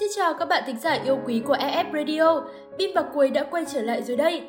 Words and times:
Xin 0.00 0.08
chào 0.16 0.34
các 0.38 0.48
bạn 0.48 0.62
thính 0.66 0.78
giả 0.78 0.92
yêu 0.92 1.18
quý 1.26 1.42
của 1.46 1.56
EF 1.56 1.84
Radio, 1.92 2.42
Bim 2.78 2.90
và 2.94 3.02
Quầy 3.02 3.30
đã 3.30 3.44
quay 3.50 3.64
trở 3.72 3.82
lại 3.82 4.02
rồi 4.02 4.16
đây. 4.16 4.42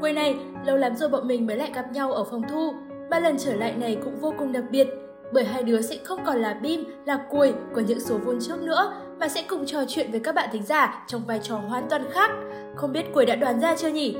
Quầy 0.00 0.12
này, 0.12 0.36
lâu 0.64 0.76
lắm 0.76 0.96
rồi 0.96 1.08
bọn 1.08 1.28
mình 1.28 1.46
mới 1.46 1.56
lại 1.56 1.70
gặp 1.74 1.92
nhau 1.92 2.12
ở 2.12 2.24
phòng 2.24 2.42
thu, 2.50 2.72
ba 3.10 3.20
lần 3.20 3.38
trở 3.38 3.54
lại 3.54 3.74
này 3.76 3.98
cũng 4.04 4.20
vô 4.20 4.34
cùng 4.38 4.52
đặc 4.52 4.64
biệt, 4.70 4.88
bởi 5.32 5.44
hai 5.44 5.62
đứa 5.62 5.80
sẽ 5.80 5.96
không 6.04 6.20
còn 6.26 6.36
là 6.36 6.54
Bim, 6.62 6.84
là 7.06 7.18
Quầy 7.30 7.54
của 7.74 7.80
những 7.80 8.00
số 8.00 8.18
vôn 8.18 8.38
trước 8.40 8.62
nữa, 8.62 8.92
mà 9.20 9.28
sẽ 9.28 9.42
cùng 9.48 9.66
trò 9.66 9.78
chuyện 9.88 10.10
với 10.10 10.20
các 10.20 10.34
bạn 10.34 10.48
thính 10.52 10.64
giả 10.64 11.04
trong 11.06 11.22
vai 11.26 11.40
trò 11.42 11.56
hoàn 11.56 11.88
toàn 11.90 12.04
khác. 12.10 12.30
Không 12.76 12.92
biết 12.92 13.04
Quầy 13.14 13.26
đã 13.26 13.36
đoán 13.36 13.60
ra 13.60 13.76
chưa 13.76 13.88
nhỉ? 13.88 14.16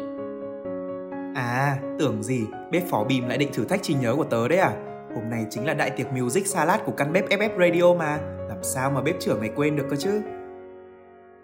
À, 1.34 1.76
tưởng 1.98 2.22
gì, 2.22 2.40
bếp 2.70 2.82
phó 2.90 3.04
Bim 3.04 3.28
lại 3.28 3.38
định 3.38 3.50
thử 3.52 3.64
thách 3.64 3.82
trí 3.82 3.94
nhớ 3.94 4.14
của 4.16 4.24
tớ 4.24 4.48
đấy 4.48 4.58
à? 4.58 4.72
Hôm 5.14 5.30
nay 5.30 5.46
chính 5.50 5.66
là 5.66 5.74
đại 5.74 5.90
tiệc 5.90 6.06
music 6.12 6.46
salad 6.46 6.80
của 6.84 6.92
căn 6.92 7.12
bếp 7.12 7.28
FF 7.28 7.58
Radio 7.58 7.94
mà, 7.94 8.18
làm 8.48 8.58
sao 8.62 8.90
mà 8.90 9.00
bếp 9.00 9.20
trưởng 9.20 9.40
mày 9.40 9.50
quên 9.56 9.76
được 9.76 9.86
cơ 9.90 9.96
chứ? 9.96 10.20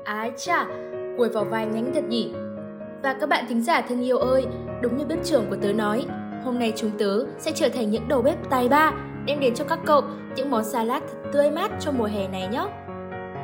Ái 0.06 0.32
chà, 0.36 0.66
quầy 1.16 1.30
vào 1.30 1.44
vai 1.44 1.66
nhánh 1.66 1.94
thật 1.94 2.04
nhỉ. 2.04 2.32
Và 3.02 3.16
các 3.20 3.28
bạn 3.28 3.44
thính 3.48 3.62
giả 3.62 3.80
thân 3.80 4.04
yêu 4.04 4.18
ơi, 4.18 4.46
đúng 4.82 4.96
như 4.96 5.04
bếp 5.04 5.24
trưởng 5.24 5.46
của 5.50 5.56
tớ 5.62 5.72
nói, 5.72 6.06
hôm 6.44 6.58
nay 6.58 6.72
chúng 6.76 6.90
tớ 6.98 7.24
sẽ 7.38 7.52
trở 7.54 7.68
thành 7.68 7.90
những 7.90 8.08
đầu 8.08 8.22
bếp 8.22 8.50
tài 8.50 8.68
ba, 8.68 8.92
đem 9.26 9.40
đến 9.40 9.54
cho 9.54 9.64
các 9.64 9.78
cậu 9.86 10.02
những 10.36 10.50
món 10.50 10.64
salad 10.64 11.02
thật 11.02 11.30
tươi 11.32 11.50
mát 11.50 11.70
cho 11.80 11.92
mùa 11.92 12.04
hè 12.04 12.28
này 12.28 12.48
nhé. 12.48 12.66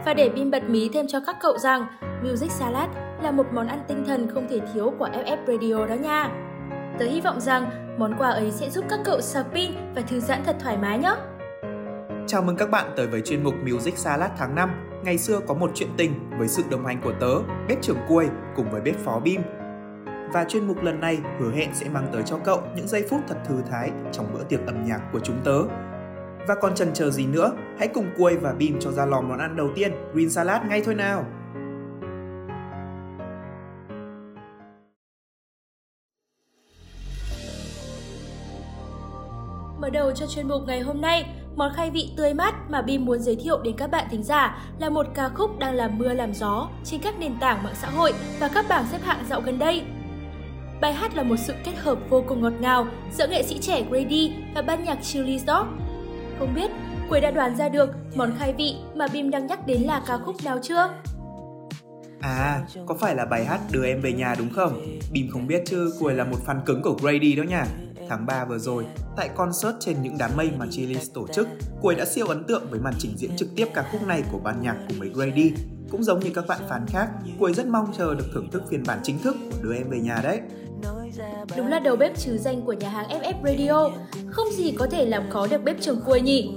Và 0.07 0.15
để 0.17 0.29
Bim 0.29 0.51
bật 0.51 0.63
mí 0.69 0.91
thêm 0.93 1.07
cho 1.09 1.21
các 1.27 1.37
cậu 1.41 1.59
rằng, 1.59 1.87
Music 2.23 2.51
Salad 2.51 2.91
là 3.23 3.31
một 3.31 3.47
món 3.53 3.67
ăn 3.67 3.81
tinh 3.89 4.05
thần 4.07 4.31
không 4.35 4.49
thể 4.49 4.61
thiếu 4.75 4.93
của 4.99 5.09
FF 5.09 5.37
Radio 5.47 5.87
đó 5.87 5.95
nha. 5.95 6.31
Tớ 6.99 7.05
hy 7.05 7.21
vọng 7.21 7.41
rằng 7.41 7.71
món 7.99 8.15
quà 8.19 8.31
ấy 8.31 8.51
sẽ 8.51 8.71
giúp 8.71 8.85
các 8.89 9.01
cậu 9.05 9.21
sạc 9.21 9.47
pin 9.55 9.71
và 9.95 10.03
thư 10.03 10.21
giãn 10.21 10.41
thật 10.45 10.57
thoải 10.61 10.77
mái 10.77 10.99
nhé. 10.99 11.15
Chào 12.27 12.43
mừng 12.43 12.57
các 12.57 12.71
bạn 12.71 12.93
tới 12.97 13.07
với 13.07 13.21
chuyên 13.21 13.45
mục 13.45 13.55
Music 13.65 13.99
Salad 13.99 14.31
tháng 14.39 14.55
5 14.55 14.92
ngày 15.05 15.19
xưa 15.19 15.41
có 15.47 15.55
một 15.55 15.71
chuyện 15.75 15.89
tình 15.97 16.31
với 16.39 16.49
sự 16.49 16.63
đồng 16.71 16.87
hành 16.87 17.01
của 17.05 17.13
tớ, 17.21 17.35
bếp 17.69 17.83
trưởng 17.83 17.99
Cuôi 18.09 18.29
cùng 18.57 18.71
với 18.71 18.81
bếp 18.81 18.99
phó 18.99 19.21
Bim. 19.21 19.41
Và 20.33 20.45
chuyên 20.49 20.67
mục 20.67 20.83
lần 20.83 21.01
này 21.01 21.19
hứa 21.41 21.53
hẹn 21.53 21.75
sẽ 21.75 21.89
mang 21.89 22.09
tới 22.13 22.23
cho 22.23 22.39
cậu 22.45 22.63
những 22.77 22.89
giây 22.89 23.07
phút 23.11 23.21
thật 23.29 23.37
thư 23.49 23.63
thái 23.71 23.91
trong 24.13 24.27
bữa 24.35 24.45
tiệc 24.45 24.67
âm 24.67 24.85
nhạc 24.85 25.01
của 25.13 25.21
chúng 25.21 25.41
tớ. 25.45 25.63
Và 26.49 26.55
còn 26.55 26.75
chần 26.75 26.93
chờ 26.93 27.11
gì 27.11 27.27
nữa, 27.27 27.53
hãy 27.79 27.89
cùng 27.89 28.07
Cuôi 28.19 28.37
và 28.37 28.53
Bim 28.53 28.81
cho 28.81 28.91
ra 28.91 29.07
lò 29.07 29.21
món 29.21 29.39
ăn 29.39 29.57
đầu 29.57 29.71
tiên, 29.75 29.93
green 30.15 30.31
salad 30.31 30.63
ngay 30.69 30.83
thôi 30.85 30.95
nào. 30.95 31.25
Mở 39.81 39.91
đầu 39.91 40.13
cho 40.13 40.27
chuyên 40.27 40.49
mục 40.49 40.63
ngày 40.67 40.81
hôm 40.81 41.01
nay, 41.01 41.42
món 41.57 41.73
khai 41.75 41.91
vị 41.91 42.11
tươi 42.17 42.35
mát 42.35 42.55
mà 42.71 42.83
Bim 42.83 43.05
muốn 43.05 43.19
giới 43.19 43.37
thiệu 43.37 43.61
đến 43.63 43.77
các 43.77 43.91
bạn 43.91 44.07
thính 44.11 44.23
giả 44.23 44.59
là 44.79 44.91
một 44.91 45.07
ca 45.15 45.29
khúc 45.29 45.59
đang 45.59 45.75
làm 45.75 45.99
mưa 45.99 46.13
làm 46.13 46.35
gió 46.35 46.69
trên 46.85 47.01
các 47.01 47.19
nền 47.19 47.33
tảng 47.41 47.63
mạng 47.63 47.75
xã 47.75 47.91
hội 47.91 48.13
và 48.41 48.49
các 48.49 48.67
bảng 48.69 48.85
xếp 48.93 48.99
hạng 49.03 49.25
dạo 49.29 49.41
gần 49.41 49.59
đây. 49.59 49.83
Bài 50.81 50.93
hát 50.93 51.17
là 51.17 51.23
một 51.23 51.37
sự 51.37 51.55
kết 51.65 51.73
hợp 51.77 51.99
vô 52.11 52.25
cùng 52.29 52.43
ngọt 52.43 52.53
ngào 52.61 52.87
giữa 53.13 53.29
nghệ 53.29 53.43
sĩ 53.43 53.59
trẻ 53.59 53.83
Grady 53.91 54.33
và 54.55 54.63
ban 54.63 54.85
nhạc 54.85 54.99
Chili 55.03 55.39
Dog. 55.39 55.67
Không 56.39 56.55
biết, 56.55 56.71
Quế 57.09 57.21
đã 57.21 57.31
đoán 57.31 57.57
ra 57.57 57.69
được 57.69 57.91
món 58.15 58.33
khai 58.39 58.53
vị 58.53 58.75
mà 58.95 59.07
Bim 59.13 59.31
đang 59.31 59.47
nhắc 59.47 59.67
đến 59.67 59.83
là 59.83 60.03
ca 60.07 60.19
khúc 60.19 60.37
nào 60.45 60.59
chưa? 60.63 60.89
À, 62.21 62.61
có 62.87 62.95
phải 63.01 63.15
là 63.15 63.25
bài 63.25 63.45
hát 63.45 63.61
Đưa 63.73 63.85
em 63.85 64.01
về 64.01 64.13
nhà 64.13 64.35
đúng 64.39 64.51
không? 64.51 64.83
Bim 65.13 65.31
không 65.31 65.47
biết 65.47 65.63
chứ, 65.67 65.93
Quầy 66.01 66.15
là 66.15 66.25
một 66.25 66.37
fan 66.47 66.61
cứng 66.67 66.83
của 66.83 66.97
Grady 67.01 67.35
đó 67.37 67.43
nha. 67.43 67.67
Tháng 68.13 68.27
3 68.27 68.45
vừa 68.45 68.59
rồi, 68.59 68.87
tại 69.17 69.29
concert 69.37 69.75
trên 69.81 70.03
những 70.03 70.19
đám 70.19 70.31
mây 70.37 70.51
mà 70.59 70.67
Chili's 70.67 71.11
tổ 71.15 71.27
chức, 71.35 71.49
Quầy 71.83 71.97
đã 71.97 72.05
siêu 72.05 72.27
ấn 72.27 72.45
tượng 72.45 72.67
với 72.71 72.81
màn 72.81 72.95
trình 72.99 73.17
diễn 73.17 73.37
trực 73.37 73.49
tiếp 73.57 73.67
ca 73.75 73.85
khúc 73.93 74.07
này 74.07 74.23
của 74.33 74.39
ban 74.39 74.63
nhạc 74.63 74.77
của 74.89 74.95
mấy 74.99 75.09
Grady. 75.09 75.53
Cũng 75.91 76.03
giống 76.03 76.21
như 76.21 76.31
các 76.35 76.47
bạn 76.49 76.61
fan 76.69 76.81
khác, 76.87 77.09
Quầy 77.39 77.55
rất 77.55 77.67
mong 77.67 77.93
chờ 77.99 78.15
được 78.15 78.25
thưởng 78.35 78.51
thức 78.51 78.63
phiên 78.71 78.83
bản 78.87 78.99
chính 79.03 79.19
thức 79.19 79.37
của 79.51 79.59
Đưa 79.63 79.75
em 79.75 79.91
về 79.91 80.01
nhà 80.01 80.21
đấy. 80.23 80.41
Đúng 81.57 81.67
là 81.67 81.79
đầu 81.79 81.97
bếp 81.97 82.19
trừ 82.19 82.39
danh 82.39 82.63
của 82.63 82.73
nhà 82.73 82.89
hàng 82.89 83.09
FF 83.09 83.35
Radio, 83.45 83.91
không 84.31 84.53
gì 84.53 84.75
có 84.79 84.87
thể 84.87 85.05
làm 85.05 85.31
khó 85.31 85.47
được 85.47 85.65
bếp 85.65 85.81
trưởng 85.81 86.01
Quầy 86.07 86.21
nhỉ. 86.21 86.57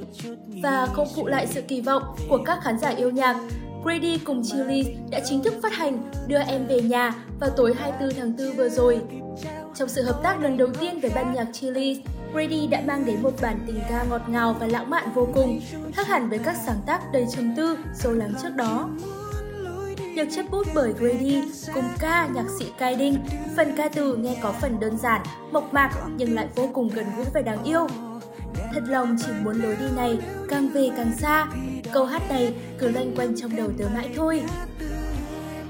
Và 0.64 0.88
không 0.94 1.08
phụ 1.16 1.28
lại 1.28 1.48
sự 1.48 1.62
kỳ 1.62 1.82
vọng 1.82 2.04
của 2.30 2.44
các 2.46 2.60
khán 2.64 2.80
giả 2.80 2.90
yêu 2.90 3.12
nhạc, 3.12 3.38
Grady 3.84 4.18
cùng 4.18 4.44
Chili 4.44 4.96
đã 5.12 5.20
chính 5.26 5.44
thức 5.44 5.54
phát 5.64 5.74
hành 5.74 6.12
Đưa 6.28 6.40
Em 6.40 6.68
Về 6.68 6.82
Nhà 6.82 7.14
vào 7.40 7.50
tối 7.50 7.74
24 7.78 8.18
tháng 8.18 8.38
4 8.38 8.58
vừa 8.58 8.70
rồi. 8.70 9.02
Trong 9.76 9.90
sự 9.90 10.04
hợp 10.04 10.20
tác 10.24 10.42
lần 10.42 10.58
đầu 10.58 10.68
tiên 10.80 11.00
với 11.00 11.12
ban 11.16 11.34
nhạc 11.34 11.48
Chili, 11.54 12.02
Brady 12.32 12.68
đã 12.68 12.82
mang 12.88 13.06
đến 13.06 13.22
một 13.22 13.32
bản 13.42 13.60
tình 13.68 13.80
ca 13.90 14.04
ngọt 14.10 14.22
ngào 14.28 14.56
và 14.60 14.68
lãng 14.68 14.90
mạn 14.90 15.10
vô 15.14 15.28
cùng, 15.34 15.62
khác 15.94 16.08
hẳn 16.08 16.30
với 16.30 16.40
các 16.40 16.56
sáng 16.66 16.82
tác 16.86 17.02
đầy 17.14 17.26
trầm 17.36 17.54
tư, 17.58 17.78
sâu 17.94 18.14
lắng 18.14 18.34
trước 18.42 18.56
đó. 18.56 18.90
Được 20.16 20.24
chép 20.36 20.46
bút 20.52 20.68
bởi 20.76 20.94
Grady 20.94 21.44
cùng 21.74 21.86
ca 22.00 22.28
nhạc 22.28 22.46
sĩ 22.60 22.66
Kai 22.78 22.96
Đinh, 22.96 23.18
phần 23.56 23.74
ca 23.78 23.90
từ 23.90 24.16
nghe 24.16 24.38
có 24.42 24.52
phần 24.52 24.80
đơn 24.80 24.98
giản, 24.98 25.22
mộc 25.52 25.74
mạc 25.74 25.92
nhưng 26.18 26.36
lại 26.36 26.48
vô 26.56 26.70
cùng 26.74 26.90
gần 26.94 27.06
gũi 27.18 27.26
và 27.34 27.42
đáng 27.42 27.64
yêu. 27.64 27.88
Thật 28.74 28.84
lòng 28.88 29.18
chỉ 29.26 29.32
muốn 29.44 29.62
lối 29.62 29.76
đi 29.76 29.86
này 29.96 30.20
càng 30.50 30.70
về 30.70 30.90
càng 30.98 31.12
xa, 31.20 31.48
câu 31.94 32.06
hát 32.06 32.22
này 32.30 32.54
cứ 32.80 32.88
loanh 32.88 33.16
quanh 33.16 33.36
trong 33.36 33.56
đầu 33.56 33.70
tớ 33.78 33.86
mãi 33.94 34.10
thôi. 34.16 34.42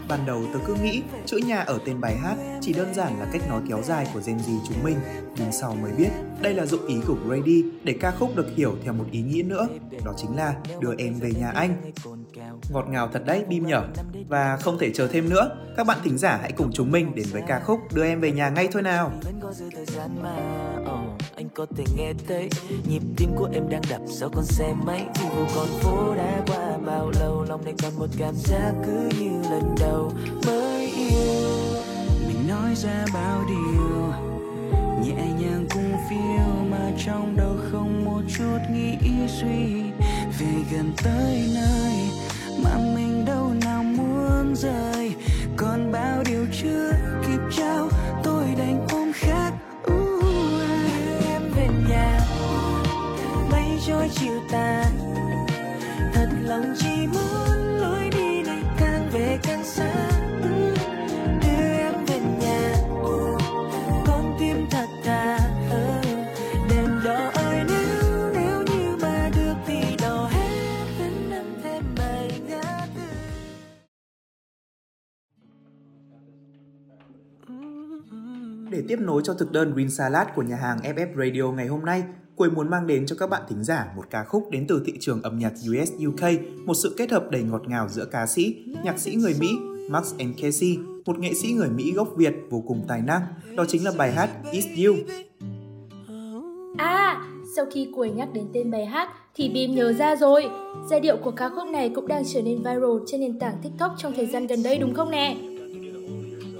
Ban 0.08 0.26
đầu 0.26 0.44
tớ 0.54 0.60
cứ 0.68 0.76
nghĩ 0.84 1.02
chữ 1.26 1.38
nhà 1.38 1.60
ở 1.60 1.80
tên 1.86 2.02
bài 2.02 2.18
hát 2.18 2.36
chỉ 2.62 2.74
đơn 2.74 2.94
giản 2.94 3.20
là 3.20 3.28
cách 3.32 3.42
nói 3.50 3.62
kéo 3.70 3.82
dài 3.84 4.08
của 4.14 4.22
Gen 4.26 4.38
Z 4.38 4.60
chúng 4.68 4.84
mình, 4.84 4.98
nhưng 5.38 5.52
sau 5.52 5.76
mới 5.76 5.92
biết 5.92 6.10
đây 6.42 6.54
là 6.54 6.66
dụng 6.66 6.88
ý 6.88 6.96
của 7.08 7.16
Grady 7.26 7.64
để 7.84 7.96
ca 8.02 8.12
khúc 8.12 8.36
được 8.36 8.48
hiểu 8.56 8.76
theo 8.84 8.94
một 8.94 9.06
ý 9.12 9.22
nghĩa 9.22 9.44
nữa, 9.44 9.68
đó 10.06 10.14
chính 10.18 10.36
là 10.36 10.56
đưa 10.80 10.96
em 10.98 11.14
về 11.14 11.32
nhà 11.40 11.50
anh. 11.50 11.92
Ngọt 12.70 12.86
ngào 12.90 13.10
thật 13.14 13.26
đấy 13.26 13.44
Bim 13.48 13.68
nhở. 13.68 13.84
Và 14.28 14.58
không 14.58 14.78
thể 14.80 14.92
chờ 14.94 15.08
thêm 15.08 15.30
nữa, 15.30 15.50
các 15.78 15.88
bạn 15.88 15.98
thính 16.04 16.18
giả 16.18 16.38
hãy 16.42 16.52
cùng 16.52 16.72
chúng 16.74 16.92
mình 16.92 17.16
đến 17.16 17.26
với 17.32 17.42
ca 17.48 17.60
khúc 17.60 17.80
Đưa 17.94 18.04
em 18.04 18.22
về 18.22 18.32
nhà 18.32 18.50
ngay 18.50 18.68
thôi 18.72 18.82
nào. 18.82 19.12
anh 21.36 21.50
có 21.56 21.66
ờ, 21.70 21.76
thể 21.78 21.84
nghe 21.98 22.14
thấy. 22.28 22.50
Nhịp 22.88 23.02
tim 23.18 23.30
của 23.36 23.50
em 23.54 23.70
đang 23.70 23.82
đập 23.90 24.02
sau 24.08 24.30
con 24.34 24.46
xe 24.46 24.74
máy. 24.86 25.06
Khi 25.16 25.26
dù 25.36 25.46
con 25.56 25.68
phố 25.68 26.16
đã 26.16 26.42
qua 26.48 26.78
bao 26.86 27.12
lâu 27.20 27.46
lòng 27.50 27.66
này 27.66 27.74
còn 27.84 28.00
một 28.00 28.10
cảm 28.18 28.34
giác 28.36 28.74
cứ 28.86 29.10
như 29.20 29.50
lần 29.50 29.76
đầu 29.80 30.12
mới 30.48 30.88
yêu. 30.88 31.50
Mình 32.28 32.48
nói 32.48 32.76
ra 32.76 33.06
bao 33.14 33.44
điều 33.48 34.14
nhẹ 35.06 35.26
nhàng 35.40 35.66
cùng 35.74 35.94
phiêu 36.10 36.66
mà 36.72 36.92
trong 37.06 37.36
đầu 37.38 37.56
không 37.72 38.06
một 38.06 38.22
chút 38.38 38.60
nghĩ 38.74 38.98
suy. 39.28 39.82
Về 40.40 40.54
gần 40.72 40.94
tới 41.04 41.50
nơi 41.56 42.25
mà 42.66 42.78
mình 42.96 43.26
đâu 43.26 43.54
nào 43.66 43.84
muốn 43.84 44.56
rời. 44.56 45.16
Còn 45.58 45.92
bao 45.92 46.24
điều 46.26 46.46
chưa 46.62 46.92
kịp 47.28 47.40
trao 47.58 47.90
tôi 48.24 48.46
đành 48.58 48.88
ôm 48.92 49.12
khác 49.14 49.52
uh, 49.92 50.24
em 51.28 51.42
về 51.56 51.68
nhà 51.90 52.20
mây 53.52 53.80
trôi 53.88 54.10
chiều 54.16 54.40
tàn. 54.52 54.86
Thật 56.14 56.30
lòng 56.42 56.74
tiếp 78.88 79.00
nối 79.00 79.22
cho 79.26 79.34
thực 79.34 79.52
đơn 79.52 79.74
Green 79.74 79.90
Salad 79.90 80.28
của 80.36 80.42
nhà 80.42 80.56
hàng 80.56 80.78
FF 80.78 81.08
Radio 81.18 81.52
ngày 81.52 81.68
hôm 81.68 81.86
nay, 81.86 82.04
Quầy 82.36 82.52
muốn 82.52 82.70
mang 82.70 82.88
đến 82.88 83.06
cho 83.06 83.16
các 83.20 83.30
bạn 83.30 83.42
thính 83.50 83.64
giả 83.64 83.88
một 83.96 84.06
ca 84.10 84.24
khúc 84.24 84.48
đến 84.52 84.66
từ 84.68 84.84
thị 84.86 84.94
trường 85.00 85.22
âm 85.22 85.40
nhạc 85.40 85.54
US 85.72 85.92
UK, 86.08 86.30
một 86.66 86.74
sự 86.74 86.96
kết 86.98 87.12
hợp 87.12 87.32
đầy 87.32 87.44
ngọt 87.44 87.62
ngào 87.68 87.90
giữa 87.90 88.06
ca 88.06 88.28
sĩ, 88.28 88.56
nhạc 88.84 89.00
sĩ 89.00 89.16
người 89.16 89.36
Mỹ 89.40 89.48
Max 89.90 90.14
and 90.20 90.42
Casey, 90.42 90.78
một 91.06 91.20
nghệ 91.20 91.34
sĩ 91.34 91.54
người 91.54 91.70
Mỹ 91.70 91.94
gốc 91.96 92.08
Việt 92.16 92.34
vô 92.50 92.64
cùng 92.68 92.86
tài 92.88 93.02
năng. 93.02 93.22
Đó 93.56 93.66
chính 93.68 93.86
là 93.86 93.92
bài 93.98 94.12
hát 94.12 94.30
It's 94.52 94.88
You. 94.88 94.96
À, 96.78 97.22
sau 97.56 97.66
khi 97.74 97.88
Quầy 97.96 98.12
nhắc 98.12 98.30
đến 98.34 98.46
tên 98.54 98.72
bài 98.72 98.86
hát 98.86 99.10
thì 99.36 99.50
Bim 99.50 99.76
nhớ 99.76 99.94
ra 99.94 100.16
rồi. 100.16 100.46
Giai 100.90 101.00
điệu 101.00 101.18
của 101.24 101.32
ca 101.32 101.50
khúc 101.50 101.68
này 101.68 101.92
cũng 101.96 102.08
đang 102.08 102.24
trở 102.34 102.42
nên 102.42 102.58
viral 102.58 103.04
trên 103.08 103.22
nền 103.22 103.40
tảng 103.40 103.58
TikTok 103.64 103.96
trong 103.98 104.14
thời 104.16 104.26
gian 104.26 104.48
gần 104.48 104.64
đây 104.64 104.78
đúng 104.78 104.94
không 104.94 105.12
nè? 105.12 105.55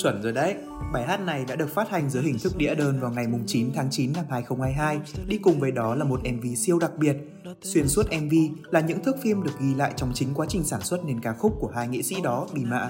Chuẩn 0.06 0.22
rồi 0.22 0.34
đấy. 0.34 0.56
Bài 0.94 1.04
hát 1.04 1.22
này 1.26 1.46
đã 1.48 1.56
được 1.56 1.70
phát 1.70 1.90
hành 1.90 2.10
dưới 2.10 2.24
hình 2.24 2.40
thức 2.40 2.58
đĩa 2.58 2.76
đơn 2.76 3.00
vào 3.00 3.12
ngày 3.12 3.26
9 3.48 3.72
tháng 3.76 3.88
9 3.92 4.14
năm 4.14 4.26
2022, 4.30 5.00
đi 5.28 5.38
cùng 5.38 5.60
với 5.60 5.72
đó 5.72 5.96
là 5.96 6.06
một 6.06 6.20
MV 6.24 6.46
siêu 6.58 6.80
đặc 6.80 6.92
biệt. 6.98 7.16
Xuyên 7.62 7.88
suốt 7.88 8.04
MV 8.22 8.34
là 8.72 8.80
những 8.80 9.04
thước 9.04 9.16
phim 9.22 9.44
được 9.44 9.52
ghi 9.60 9.76
lại 9.76 9.94
trong 9.96 10.12
chính 10.14 10.34
quá 10.34 10.46
trình 10.50 10.64
sản 10.64 10.82
xuất 10.82 11.06
nền 11.06 11.22
ca 11.22 11.34
khúc 11.34 11.54
của 11.60 11.72
hai 11.76 11.88
nghệ 11.88 12.02
sĩ 12.02 12.16
đó, 12.24 12.48
Bì 12.54 12.62
Mạ. 12.66 12.90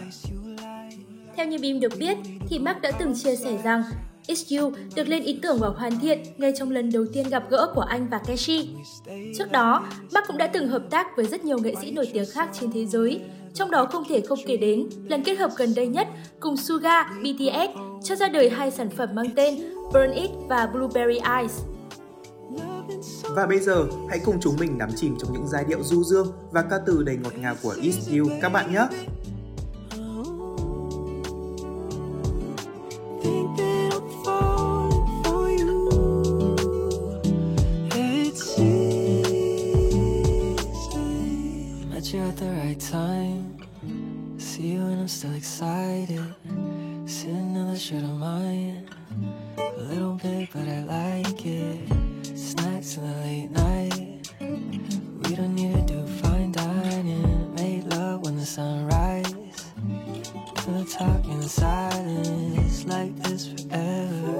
Theo 1.36 1.48
như 1.48 1.58
Bim 1.62 1.80
được 1.80 1.94
biết, 2.00 2.18
thì 2.50 2.60
Mark 2.60 2.82
đã 2.82 2.92
từng 2.92 3.14
chia 3.16 3.36
sẻ 3.36 3.58
rằng 3.64 3.84
It's 4.28 4.62
You 4.62 4.72
được 4.96 5.08
lên 5.08 5.24
ý 5.24 5.40
tưởng 5.42 5.58
và 5.60 5.68
hoàn 5.68 6.00
thiện 6.00 6.20
ngay 6.38 6.54
trong 6.58 6.72
lần 6.72 6.92
đầu 6.92 7.06
tiên 7.14 7.30
gặp 7.30 7.44
gỡ 7.50 7.72
của 7.76 7.82
anh 7.82 8.08
và 8.12 8.20
Keshi. 8.28 8.70
Trước 9.38 9.52
đó, 9.52 9.86
Mark 10.14 10.28
cũng 10.28 10.38
đã 10.38 10.48
từng 10.48 10.68
hợp 10.68 10.84
tác 10.90 11.08
với 11.18 11.26
rất 11.26 11.46
nhiều 11.46 11.58
nghệ 11.60 11.74
sĩ 11.82 11.92
nổi 11.92 12.10
tiếng 12.14 12.26
khác 12.32 12.50
trên 12.54 12.72
thế 12.72 12.86
giới, 12.86 13.22
trong 13.56 13.72
đó 13.72 13.86
không 13.92 14.04
thể 14.10 14.22
không 14.22 14.40
kể 14.48 14.58
đến 14.58 14.90
lần 15.06 15.24
kết 15.24 15.36
hợp 15.36 15.52
gần 15.58 15.76
đây 15.76 15.88
nhất 15.88 16.08
cùng 16.40 16.58
Suga, 16.58 17.04
BTS 17.04 17.80
cho 18.04 18.16
ra 18.16 18.28
đời 18.28 18.50
hai 18.50 18.72
sản 18.72 18.90
phẩm 18.90 19.10
mang 19.16 19.30
tên 19.36 19.56
Burn 19.94 20.12
It 20.12 20.30
và 20.50 20.68
Blueberry 20.74 21.20
Eyes. 21.38 21.62
Và 23.36 23.46
bây 23.46 23.60
giờ, 23.60 23.86
hãy 24.10 24.20
cùng 24.26 24.40
chúng 24.42 24.56
mình 24.60 24.78
đắm 24.78 24.90
chìm 24.96 25.16
trong 25.20 25.34
những 25.34 25.48
giai 25.48 25.66
điệu 25.68 25.84
du 25.84 26.04
dương 26.04 26.28
và 26.52 26.62
ca 26.62 26.78
từ 26.86 27.04
đầy 27.04 27.18
ngọt 27.18 27.34
ngào 27.38 27.56
của 27.64 27.76
east 27.84 28.10
You 28.10 28.28
các 28.42 28.50
bạn 28.50 28.74
nhé! 28.74 28.88
time. 42.80 43.58
See 44.38 44.74
you 44.74 44.82
and 44.82 45.02
I'm 45.02 45.08
still 45.08 45.34
excited. 45.34 46.24
Sitting 47.06 47.56
in 47.56 47.72
the 47.72 47.80
shirt 47.80 48.04
of 48.04 48.18
mine. 48.18 48.90
A 49.58 49.82
little 49.82 50.16
bit, 50.16 50.50
but 50.54 50.68
I 50.68 50.84
like 50.84 51.46
it. 51.46 51.88
Snacks 52.38 52.98
in 52.98 53.04
the 53.04 53.16
late 53.22 53.52
night. 53.52 54.34
We 54.40 55.36
don't 55.36 55.56
need 55.56 55.74
to 55.74 55.94
do 55.94 56.08
fine 56.22 56.52
dining. 56.52 57.56
Made 57.56 57.86
love 57.86 58.22
when 58.22 58.38
the 58.38 58.46
sun 58.46 58.88
rises. 58.88 59.72
Gonna 60.66 60.86
talk 60.86 61.26
in 61.26 61.42
silence 61.44 62.86
like 62.86 63.16
this 63.24 63.48
forever. 63.48 64.34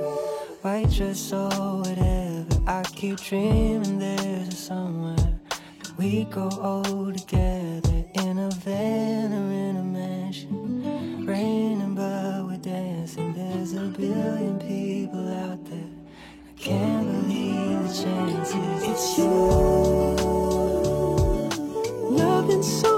White 0.62 0.90
dress 0.92 1.32
or 1.32 1.50
whatever. 1.80 2.46
I 2.68 2.84
keep 2.84 3.18
dreaming 3.22 4.00
there's 4.00 4.50
a 4.50 4.52
somewhere 4.52 5.36
we 5.98 6.26
go 6.26 6.50
old 6.62 7.18
together 7.18 7.95
Havana 8.66 9.36
in 9.36 9.78
a 9.78 9.84
mansion, 9.84 11.24
raining 11.24 11.94
but 11.94 12.46
we're 12.48 12.58
dancing. 12.58 13.32
There's 13.36 13.74
a 13.74 13.82
billion 13.82 14.58
people 14.58 15.32
out 15.32 15.64
there. 15.66 15.92
I 16.50 16.60
can't 16.60 17.06
believe 17.06 17.88
the 17.88 17.94
chances. 17.94 18.84
It's 18.90 19.18
you, 19.20 19.30
loving 22.10 22.64
so. 22.64 22.95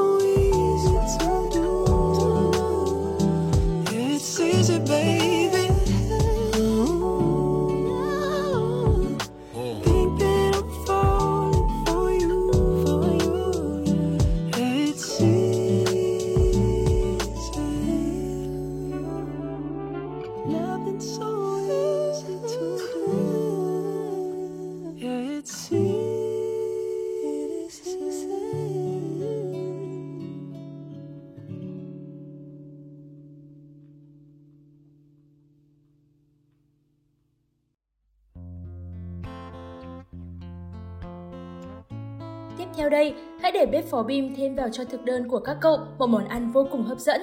Theo 42.78 42.90
đây, 42.90 43.14
hãy 43.42 43.52
để 43.52 43.66
bếp 43.66 43.86
phó 43.86 44.04
bim 44.04 44.36
thêm 44.36 44.56
vào 44.56 44.70
cho 44.70 44.84
thực 44.84 45.06
đơn 45.06 45.30
của 45.30 45.40
các 45.40 45.58
cậu 45.62 45.78
một 45.98 46.08
món 46.08 46.28
ăn 46.28 46.52
vô 46.52 46.68
cùng 46.72 46.84
hấp 46.84 47.00
dẫn. 47.00 47.22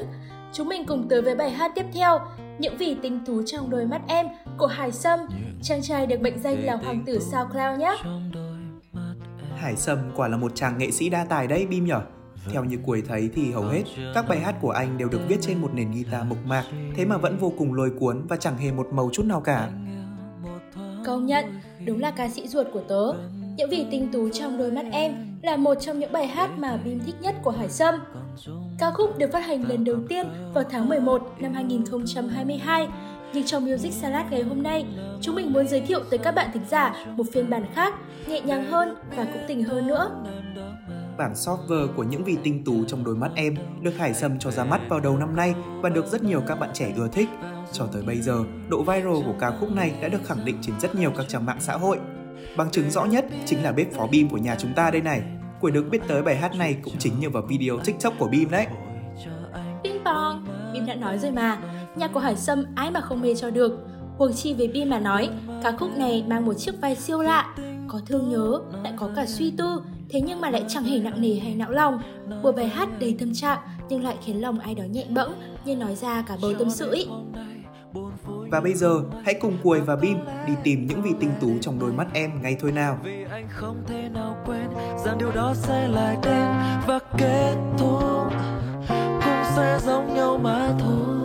Chúng 0.52 0.68
mình 0.68 0.86
cùng 0.86 1.08
tới 1.08 1.22
với 1.22 1.34
bài 1.34 1.50
hát 1.50 1.72
tiếp 1.74 1.84
theo, 1.92 2.18
Những 2.58 2.76
vì 2.78 2.96
tinh 3.02 3.20
tú 3.26 3.42
trong 3.42 3.70
đôi 3.70 3.86
mắt 3.86 4.02
em 4.08 4.26
của 4.58 4.66
Hải 4.66 4.92
Sâm. 4.92 5.20
Chàng 5.62 5.82
trai 5.82 6.06
được 6.06 6.20
mệnh 6.20 6.38
danh 6.38 6.64
là 6.64 6.76
hoàng 6.76 7.02
tử 7.06 7.18
SoundCloud 7.18 7.78
nhé. 7.78 7.96
Hải 9.56 9.76
Sâm 9.76 9.98
quả 10.16 10.28
là 10.28 10.36
một 10.36 10.52
chàng 10.54 10.78
nghệ 10.78 10.90
sĩ 10.90 11.08
đa 11.08 11.24
tài 11.24 11.46
đấy 11.46 11.66
Bim 11.66 11.84
nhở? 11.84 12.00
Theo 12.52 12.64
như 12.64 12.78
cuối 12.86 13.02
thấy 13.08 13.30
thì 13.34 13.52
hầu 13.52 13.64
hết 13.64 13.82
các 14.14 14.28
bài 14.28 14.38
hát 14.38 14.54
của 14.60 14.70
anh 14.70 14.98
đều 14.98 15.08
được 15.08 15.20
viết 15.28 15.36
trên 15.40 15.62
một 15.62 15.70
nền 15.74 15.92
guitar 15.92 16.26
mộc 16.26 16.38
mạc, 16.46 16.64
thế 16.96 17.04
mà 17.04 17.16
vẫn 17.16 17.36
vô 17.36 17.52
cùng 17.58 17.74
lôi 17.74 17.90
cuốn 18.00 18.26
và 18.28 18.36
chẳng 18.36 18.56
hề 18.56 18.72
một 18.72 18.86
màu 18.92 19.10
chút 19.12 19.26
nào 19.26 19.40
cả. 19.40 19.68
Công 21.06 21.26
nhận, 21.26 21.44
đúng 21.86 22.00
là 22.00 22.10
ca 22.10 22.28
sĩ 22.28 22.48
ruột 22.48 22.66
của 22.72 22.82
tớ. 22.88 23.12
Những 23.56 23.70
vì 23.70 23.86
tinh 23.90 24.08
tú 24.12 24.28
trong 24.30 24.58
đôi 24.58 24.70
mắt 24.72 24.84
em 24.92 25.33
là 25.44 25.56
một 25.56 25.75
trong 25.75 25.99
những 25.99 26.12
bài 26.12 26.26
hát 26.26 26.50
mà 26.58 26.76
Bim 26.85 27.00
thích 27.06 27.14
nhất 27.20 27.35
của 27.43 27.50
Hải 27.50 27.69
Sâm. 27.69 27.94
Ca 28.79 28.91
khúc 28.91 29.19
được 29.19 29.32
phát 29.32 29.46
hành 29.46 29.69
lần 29.69 29.85
đầu 29.85 29.96
tiên 30.08 30.26
vào 30.55 30.64
tháng 30.70 30.88
11 30.88 31.32
năm 31.38 31.52
2022. 31.52 32.88
Nhưng 33.35 33.44
trong 33.44 33.64
Music 33.64 33.93
Salad 33.93 34.26
ngày 34.31 34.43
hôm 34.43 34.62
nay, 34.62 34.87
chúng 35.20 35.35
mình 35.35 35.52
muốn 35.52 35.69
giới 35.69 35.81
thiệu 35.81 36.00
tới 36.11 36.19
các 36.19 36.35
bạn 36.35 36.50
thính 36.55 36.62
giả 36.70 36.94
một 37.17 37.25
phiên 37.32 37.50
bản 37.50 37.67
khác, 37.75 37.94
nhẹ 38.29 38.41
nhàng 38.41 38.64
hơn 38.64 38.94
và 39.17 39.25
cũng 39.32 39.43
tình 39.49 39.64
hơn 39.64 39.87
nữa. 39.87 40.11
Bản 41.19 41.32
software 41.32 41.88
của 41.96 42.05
những 42.05 42.25
vì 42.25 42.37
tinh 42.43 42.64
tú 42.64 42.85
trong 42.85 43.05
đôi 43.05 43.17
mắt 43.17 43.31
em 43.35 43.56
được 43.82 43.96
Hải 43.99 44.14
Sâm 44.14 44.38
cho 44.38 44.50
ra 44.50 44.64
mắt 44.64 44.81
vào 44.88 45.00
đầu 45.00 45.17
năm 45.17 45.37
nay 45.37 45.55
và 45.81 45.88
được 45.88 46.06
rất 46.06 46.23
nhiều 46.23 46.43
các 46.46 46.61
bạn 46.61 46.70
trẻ 46.75 46.93
ưa 46.96 47.08
thích. 47.08 47.29
Cho 47.73 47.87
tới 47.93 48.02
bây 48.02 48.20
giờ, 48.20 48.44
độ 48.69 48.82
viral 48.82 49.26
của 49.26 49.35
ca 49.41 49.50
khúc 49.61 49.73
này 49.73 49.93
đã 50.02 50.08
được 50.08 50.25
khẳng 50.25 50.44
định 50.44 50.56
trên 50.62 50.81
rất 50.81 50.94
nhiều 50.94 51.11
các 51.17 51.29
trang 51.29 51.46
mạng 51.46 51.61
xã 51.61 51.73
hội. 51.76 51.99
Bằng 52.56 52.70
chứng 52.70 52.91
rõ 52.91 53.05
nhất 53.05 53.25
chính 53.46 53.62
là 53.62 53.73
bếp 53.73 53.93
phó 53.93 54.06
Bim 54.06 54.29
của 54.29 54.38
nhà 54.38 54.56
chúng 54.58 54.75
ta 54.75 54.91
đây 54.91 55.00
này. 55.00 55.23
Quỷ 55.64 55.72
được 55.72 55.84
biết 55.90 55.99
tới 56.08 56.22
bài 56.22 56.37
hát 56.37 56.56
này 56.56 56.76
cũng 56.82 56.94
chính 56.99 57.20
nhờ 57.20 57.31
vào 57.31 57.43
video 57.43 57.79
TikTok 57.84 58.15
của 58.19 58.27
Bim 58.27 58.50
đấy. 58.50 58.67
Ping 59.84 60.05
pong, 60.05 60.46
Bim 60.72 60.86
đã 60.86 60.94
nói 60.94 61.19
rồi 61.19 61.31
mà, 61.31 61.58
nhạc 61.96 62.12
của 62.12 62.20
Hải 62.20 62.36
Sâm 62.36 62.65
ai 62.74 62.91
mà 62.91 63.00
không 63.00 63.20
mê 63.20 63.34
cho 63.34 63.50
được. 63.50 63.86
Huống 64.19 64.32
chi 64.32 64.55
với 64.55 64.69
Bim 64.69 64.91
mà 64.91 64.98
nói, 64.98 65.31
ca 65.62 65.72
khúc 65.72 65.96
này 65.96 66.24
mang 66.29 66.46
một 66.46 66.55
chiếc 66.55 66.81
vai 66.81 66.96
siêu 66.96 67.22
lạ, 67.22 67.55
có 67.88 68.00
thương 68.06 68.29
nhớ, 68.29 68.60
lại 68.82 68.93
có 68.96 69.10
cả 69.17 69.27
suy 69.27 69.50
tư, 69.50 69.82
thế 70.08 70.20
nhưng 70.20 70.41
mà 70.41 70.50
lại 70.50 70.65
chẳng 70.69 70.84
hề 70.84 70.98
nặng 70.98 71.20
nề 71.20 71.34
hay 71.34 71.55
não 71.55 71.70
lòng. 71.70 72.00
Một 72.43 72.56
bài 72.56 72.69
hát 72.69 72.88
đầy 73.00 73.17
tâm 73.19 73.34
trạng 73.34 73.58
nhưng 73.88 74.05
lại 74.05 74.17
khiến 74.24 74.41
lòng 74.41 74.58
ai 74.58 74.74
đó 74.74 74.84
nhẹ 74.84 75.05
bẫng 75.08 75.32
như 75.65 75.77
nói 75.77 75.94
ra 75.94 76.22
cả 76.22 76.36
bầu 76.43 76.53
tâm 76.58 76.70
sự 76.70 76.93
ý. 76.93 77.06
Và 78.55 78.61
bây 78.61 78.75
giờ, 78.75 79.03
hãy 79.25 79.34
cùng 79.34 79.58
Cuồi 79.63 79.81
và 79.81 79.96
Bim 79.96 80.19
đi 80.46 80.53
tìm 80.65 80.87
những 80.87 81.03
vị 81.03 81.11
tinh 81.20 81.31
tú 81.41 81.49
trong 81.61 81.79
đôi 81.79 81.93
mắt 81.93 82.06
em 82.13 82.43
ngay 82.43 82.56
thôi 82.61 82.73
nào. 82.73 82.99
Vì 83.05 83.25
anh 83.31 83.49
không 83.51 83.82
thể 83.87 84.08
nào 84.15 84.37
quên 84.46 84.69
rằng 85.05 85.19
điều 85.19 85.32
đó 85.32 85.55
sẽ 85.55 85.89
lại 85.89 86.17
đến 86.23 86.46
và 86.87 86.99
kết 87.19 87.55
thúc 87.79 88.32
cũng 88.99 89.44
sẽ 89.56 89.79
giống 89.82 90.15
nhau 90.15 90.39
mà 90.43 90.69
thôi. 90.81 91.23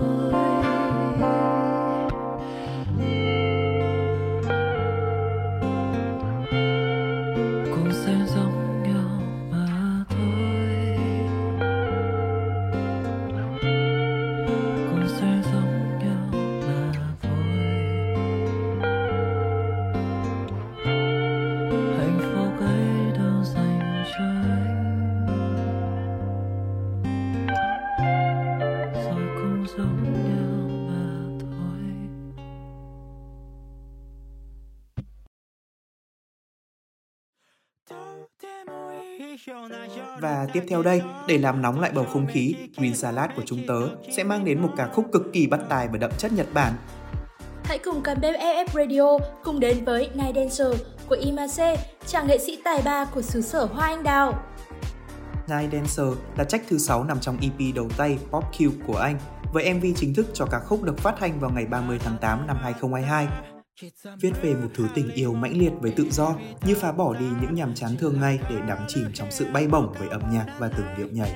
Và 40.22 40.48
tiếp 40.54 40.64
theo 40.70 40.84
đây, 40.84 41.02
để 41.28 41.38
làm 41.38 41.62
nóng 41.62 41.80
lại 41.80 41.92
bầu 41.96 42.06
không 42.14 42.28
khí, 42.28 42.56
Green 42.78 42.96
Salad 42.96 43.30
của 43.36 43.42
chúng 43.46 43.60
tớ 43.68 43.80
sẽ 44.12 44.24
mang 44.24 44.46
đến 44.46 44.62
một 44.62 44.70
ca 44.78 44.88
khúc 44.88 45.06
cực 45.12 45.34
kỳ 45.34 45.48
bắt 45.48 45.60
tai 45.70 45.88
và 45.88 45.98
đậm 45.98 46.12
chất 46.18 46.32
Nhật 46.34 46.48
Bản. 46.54 46.74
Hãy 47.64 47.78
cùng 47.78 48.02
căn 48.04 48.18
bếp 48.22 48.40
FF 48.40 48.68
Radio 48.74 49.26
cùng 49.44 49.60
đến 49.60 49.86
với 49.86 50.10
Night 50.14 50.36
Dancer 50.36 50.82
của 51.10 51.18
Imase, 51.22 51.78
chàng 52.08 52.28
nghệ 52.28 52.38
sĩ 52.38 52.62
tài 52.64 52.82
ba 52.86 53.06
của 53.06 53.22
xứ 53.22 53.42
sở 53.42 53.66
Hoa 53.66 53.88
Anh 53.88 54.04
Đào. 54.04 54.44
Night 55.50 55.72
Dancer 55.74 56.18
là 56.38 56.44
track 56.44 56.70
thứ 56.70 56.78
6 56.78 57.04
nằm 57.04 57.20
trong 57.20 57.38
EP 57.42 57.76
đầu 57.76 57.88
tay 57.98 58.18
Pop 58.32 58.44
Cube 58.60 58.86
của 58.88 58.98
anh. 58.98 59.20
với 59.54 59.74
MV 59.74 59.86
chính 59.96 60.14
thức 60.14 60.26
cho 60.34 60.46
ca 60.46 60.60
khúc 60.60 60.84
được 60.84 60.98
phát 60.98 61.20
hành 61.20 61.40
vào 61.40 61.52
ngày 61.52 61.66
30 61.66 62.00
tháng 62.04 62.18
8 62.22 62.48
năm 62.48 62.58
2022. 62.62 63.28
Viết 64.22 64.32
về 64.42 64.54
một 64.54 64.70
thứ 64.74 64.88
tình 64.96 65.12
yêu 65.14 65.34
mãnh 65.34 65.58
liệt 65.58 65.72
với 65.80 65.92
tự 65.92 66.10
do, 66.12 66.36
như 66.66 66.76
phá 66.76 66.92
bỏ 66.92 67.14
đi 67.14 67.26
những 67.42 67.56
nhàm 67.56 67.76
chán 67.76 67.98
thường 67.98 68.20
ngày 68.20 68.40
để 68.50 68.56
đắm 68.68 68.78
chìm 68.88 69.06
trong 69.14 69.32
sự 69.32 69.46
bay 69.54 69.68
bổng 69.68 69.94
với 70.00 70.08
âm 70.10 70.22
nhạc 70.34 70.46
và 70.60 70.68
từng 70.78 70.88
điệu 70.98 71.08
nhảy. 71.12 71.36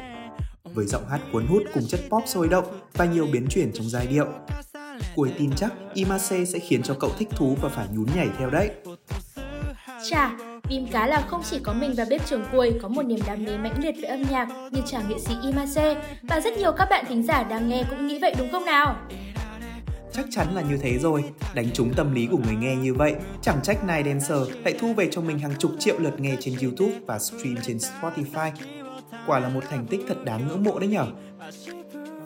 Với 0.63 0.85
giọng 0.85 1.09
hát 1.09 1.21
cuốn 1.31 1.45
hút 1.47 1.63
cùng 1.73 1.83
chất 1.87 1.99
pop 2.09 2.23
sôi 2.25 2.47
động 2.47 2.65
và 2.93 3.05
nhiều 3.05 3.27
biến 3.31 3.47
chuyển 3.49 3.71
trong 3.73 3.89
giai 3.89 4.07
điệu, 4.07 4.27
Cuối 5.15 5.33
tin 5.37 5.51
chắc 5.55 5.73
Imase 5.93 6.45
sẽ 6.45 6.59
khiến 6.59 6.83
cho 6.83 6.95
cậu 6.99 7.09
thích 7.17 7.27
thú 7.31 7.57
và 7.61 7.69
phải 7.69 7.87
nhún 7.91 8.05
nhảy 8.15 8.29
theo 8.37 8.49
đấy. 8.49 8.71
Chà, 10.09 10.31
Bim 10.69 10.87
cá 10.87 11.07
là 11.07 11.21
không 11.27 11.41
chỉ 11.49 11.59
có 11.63 11.73
mình 11.73 11.93
và 11.97 12.05
bếp 12.09 12.25
trưởng 12.25 12.45
cuối 12.51 12.79
có 12.81 12.87
một 12.87 13.05
niềm 13.05 13.19
đam 13.27 13.43
mê 13.43 13.57
mãnh 13.57 13.83
liệt 13.83 13.95
với 14.01 14.09
âm 14.09 14.21
nhạc 14.29 14.47
như 14.71 14.81
chàng 14.85 15.09
nghệ 15.09 15.19
sĩ 15.19 15.33
Imase 15.43 15.95
và 16.23 16.39
rất 16.39 16.57
nhiều 16.57 16.71
các 16.71 16.89
bạn 16.89 17.05
thính 17.07 17.23
giả 17.23 17.43
đang 17.43 17.69
nghe 17.69 17.83
cũng 17.89 18.07
nghĩ 18.07 18.19
vậy 18.19 18.35
đúng 18.37 18.51
không 18.51 18.65
nào? 18.65 18.95
Chắc 20.13 20.25
chắn 20.31 20.55
là 20.55 20.61
như 20.61 20.77
thế 20.77 20.97
rồi, 20.97 21.23
đánh 21.53 21.67
trúng 21.73 21.93
tâm 21.93 22.13
lý 22.13 22.27
của 22.31 22.37
người 22.37 22.55
nghe 22.55 22.75
như 22.75 22.93
vậy, 22.93 23.15
chẳng 23.41 23.59
trách 23.63 23.83
Nine 23.83 24.03
Dancer 24.03 24.55
lại 24.63 24.75
thu 24.79 24.93
về 24.93 25.09
cho 25.11 25.21
mình 25.21 25.39
hàng 25.39 25.53
chục 25.59 25.71
triệu 25.79 25.99
lượt 25.99 26.19
nghe 26.19 26.35
trên 26.39 26.55
YouTube 26.61 26.93
và 27.05 27.19
stream 27.19 27.55
trên 27.67 27.77
Spotify. 27.77 28.51
Quả 29.27 29.39
là 29.39 29.49
một 29.49 29.63
thành 29.69 29.85
tích 29.85 30.01
thật 30.07 30.25
đáng 30.25 30.47
ngưỡng 30.47 30.63
mộ 30.63 30.79
đấy 30.79 30.89
nhở. 30.89 31.05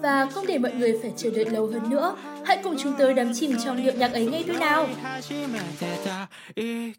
Và 0.02 0.26
không 0.26 0.46
để 0.48 0.58
mọi 0.58 0.74
người 0.74 0.94
phải 1.02 1.12
chờ 1.18 1.30
đợi 1.30 1.46
lâu 1.46 1.68
hơn 1.68 1.90
nữa, 1.90 2.16
hãy 2.46 2.60
cùng 2.64 2.76
chúng 2.84 2.94
tôi 3.00 3.14
đắm 3.14 3.32
chìm 3.34 3.58
trong 3.66 3.84
điệu 3.84 3.94
nhạc 3.94 4.14
ấy 4.14 4.26
ngay 4.26 4.44
thôi 4.48 4.58
nào. 4.60 4.88
Ui, 6.56 6.94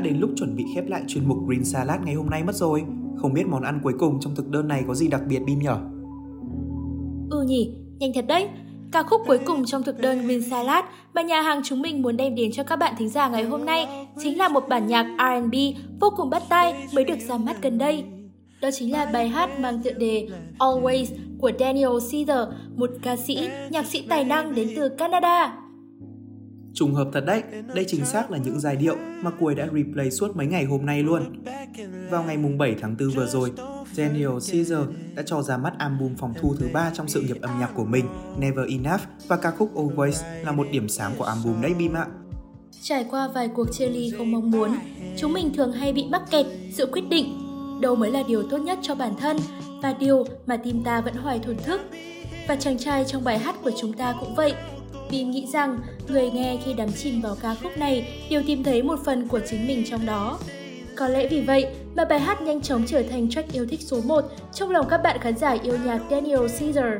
đã 0.00 0.04
đến 0.10 0.20
lúc 0.20 0.30
chuẩn 0.36 0.56
bị 0.56 0.64
khép 0.74 0.84
lại 0.88 1.02
chuyên 1.06 1.28
mục 1.28 1.38
Green 1.46 1.64
Salad 1.64 2.00
ngày 2.04 2.14
hôm 2.14 2.30
nay 2.30 2.44
mất 2.44 2.54
rồi. 2.54 2.84
Không 3.16 3.34
biết 3.34 3.46
món 3.46 3.62
ăn 3.62 3.80
cuối 3.82 3.92
cùng 3.98 4.20
trong 4.20 4.34
thực 4.34 4.48
đơn 4.48 4.68
này 4.68 4.84
có 4.86 4.94
gì 4.94 5.08
đặc 5.08 5.20
biệt 5.28 5.38
Bim 5.46 5.58
nhở? 5.58 5.76
Ừ 7.30 7.42
nhỉ, 7.42 7.74
nhanh 7.98 8.12
thật 8.14 8.24
đấy. 8.28 8.48
Ca 8.92 9.02
khúc 9.02 9.20
cuối 9.26 9.38
cùng 9.46 9.64
trong 9.64 9.82
thực 9.82 10.00
đơn 10.00 10.26
Green 10.26 10.42
Salad 10.42 10.84
mà 11.14 11.22
nhà 11.22 11.40
hàng 11.40 11.60
chúng 11.64 11.82
mình 11.82 12.02
muốn 12.02 12.16
đem 12.16 12.34
đến 12.34 12.52
cho 12.52 12.62
các 12.62 12.76
bạn 12.76 12.94
thính 12.98 13.08
giả 13.08 13.28
ngày 13.28 13.44
hôm 13.44 13.64
nay 13.64 14.06
chính 14.22 14.38
là 14.38 14.48
một 14.48 14.64
bản 14.68 14.86
nhạc 14.86 15.06
R&B 15.18 15.54
vô 16.00 16.10
cùng 16.16 16.30
bắt 16.30 16.42
tai 16.48 16.74
mới 16.94 17.04
được 17.04 17.18
ra 17.28 17.36
mắt 17.36 17.56
gần 17.62 17.78
đây. 17.78 18.04
Đó 18.62 18.68
chính 18.72 18.92
là 18.92 19.10
bài 19.12 19.28
hát 19.28 19.60
mang 19.60 19.78
tựa 19.84 19.92
đề 19.92 20.28
Always 20.58 21.06
của 21.38 21.50
Daniel 21.60 21.90
Caesar, 22.12 22.48
một 22.76 22.90
ca 23.02 23.16
sĩ, 23.16 23.48
nhạc 23.70 23.86
sĩ 23.86 24.06
tài 24.08 24.24
năng 24.24 24.54
đến 24.54 24.68
từ 24.76 24.88
Canada. 24.88 25.59
Trùng 26.74 26.94
hợp 26.94 27.08
thật 27.12 27.24
đấy, 27.26 27.42
đây 27.74 27.84
chính 27.88 28.04
xác 28.04 28.30
là 28.30 28.38
những 28.38 28.60
giai 28.60 28.76
điệu 28.76 28.96
mà 29.22 29.30
Cuối 29.30 29.54
đã 29.54 29.68
replay 29.74 30.10
suốt 30.10 30.36
mấy 30.36 30.46
ngày 30.46 30.64
hôm 30.64 30.86
nay 30.86 31.02
luôn. 31.02 31.22
Vào 32.10 32.22
ngày 32.22 32.36
mùng 32.36 32.58
7 32.58 32.76
tháng 32.80 32.96
4 32.98 33.10
vừa 33.10 33.26
rồi, 33.26 33.52
Daniel 33.92 34.30
Caesar 34.52 34.80
đã 35.14 35.22
cho 35.26 35.42
ra 35.42 35.56
mắt 35.56 35.72
album 35.78 36.14
phòng 36.14 36.34
thu 36.40 36.54
thứ 36.58 36.68
ba 36.72 36.90
trong 36.94 37.08
sự 37.08 37.20
nghiệp 37.20 37.36
âm 37.42 37.60
nhạc 37.60 37.70
của 37.74 37.84
mình, 37.84 38.04
Never 38.38 38.68
Enough 38.68 39.00
và 39.28 39.36
ca 39.36 39.50
khúc 39.50 39.70
oh 39.78 39.92
Always 39.92 40.44
là 40.44 40.52
một 40.52 40.66
điểm 40.70 40.88
sáng 40.88 41.12
của 41.18 41.24
album 41.24 41.62
đấy 41.62 41.74
Bim 41.78 41.92
ạ. 41.92 42.06
Trải 42.82 43.06
qua 43.10 43.28
vài 43.28 43.48
cuộc 43.48 43.72
chia 43.72 43.88
ly 43.88 44.10
không 44.18 44.32
mong 44.32 44.50
muốn, 44.50 44.70
chúng 45.16 45.32
mình 45.32 45.54
thường 45.54 45.72
hay 45.72 45.92
bị 45.92 46.04
mắc 46.10 46.22
kẹt 46.30 46.46
sự 46.72 46.86
quyết 46.92 47.08
định 47.10 47.50
đâu 47.80 47.96
mới 47.96 48.10
là 48.10 48.22
điều 48.28 48.42
tốt 48.42 48.58
nhất 48.58 48.78
cho 48.82 48.94
bản 48.94 49.14
thân 49.20 49.36
và 49.82 49.92
điều 49.92 50.24
mà 50.46 50.56
tim 50.56 50.82
ta 50.84 51.00
vẫn 51.00 51.14
hoài 51.14 51.38
thổn 51.38 51.56
thức. 51.56 51.80
Và 52.48 52.56
chàng 52.56 52.78
trai 52.78 53.04
trong 53.04 53.24
bài 53.24 53.38
hát 53.38 53.54
của 53.62 53.70
chúng 53.80 53.92
ta 53.92 54.14
cũng 54.20 54.34
vậy, 54.34 54.54
Bin 55.10 55.30
nghĩ 55.30 55.46
rằng 55.52 55.78
người 56.08 56.30
nghe 56.30 56.58
khi 56.64 56.74
đắm 56.74 56.88
chìm 56.92 57.20
vào 57.20 57.36
ca 57.42 57.54
khúc 57.62 57.78
này 57.78 58.26
đều 58.30 58.42
tìm 58.46 58.64
thấy 58.64 58.82
một 58.82 58.98
phần 59.04 59.28
của 59.28 59.40
chính 59.50 59.66
mình 59.66 59.84
trong 59.90 60.06
đó. 60.06 60.38
Có 60.96 61.08
lẽ 61.08 61.28
vì 61.28 61.40
vậy 61.40 61.66
mà 61.94 62.04
bài 62.04 62.20
hát 62.20 62.42
nhanh 62.42 62.60
chóng 62.60 62.84
trở 62.86 63.02
thành 63.02 63.30
track 63.30 63.52
yêu 63.52 63.66
thích 63.70 63.80
số 63.82 64.00
1 64.00 64.24
trong 64.52 64.70
lòng 64.70 64.86
các 64.90 65.00
bạn 65.02 65.18
khán 65.20 65.38
giả 65.38 65.56
yêu 65.62 65.78
nhạc 65.84 66.00
Daniel 66.10 66.40
Caesar. 66.40 66.94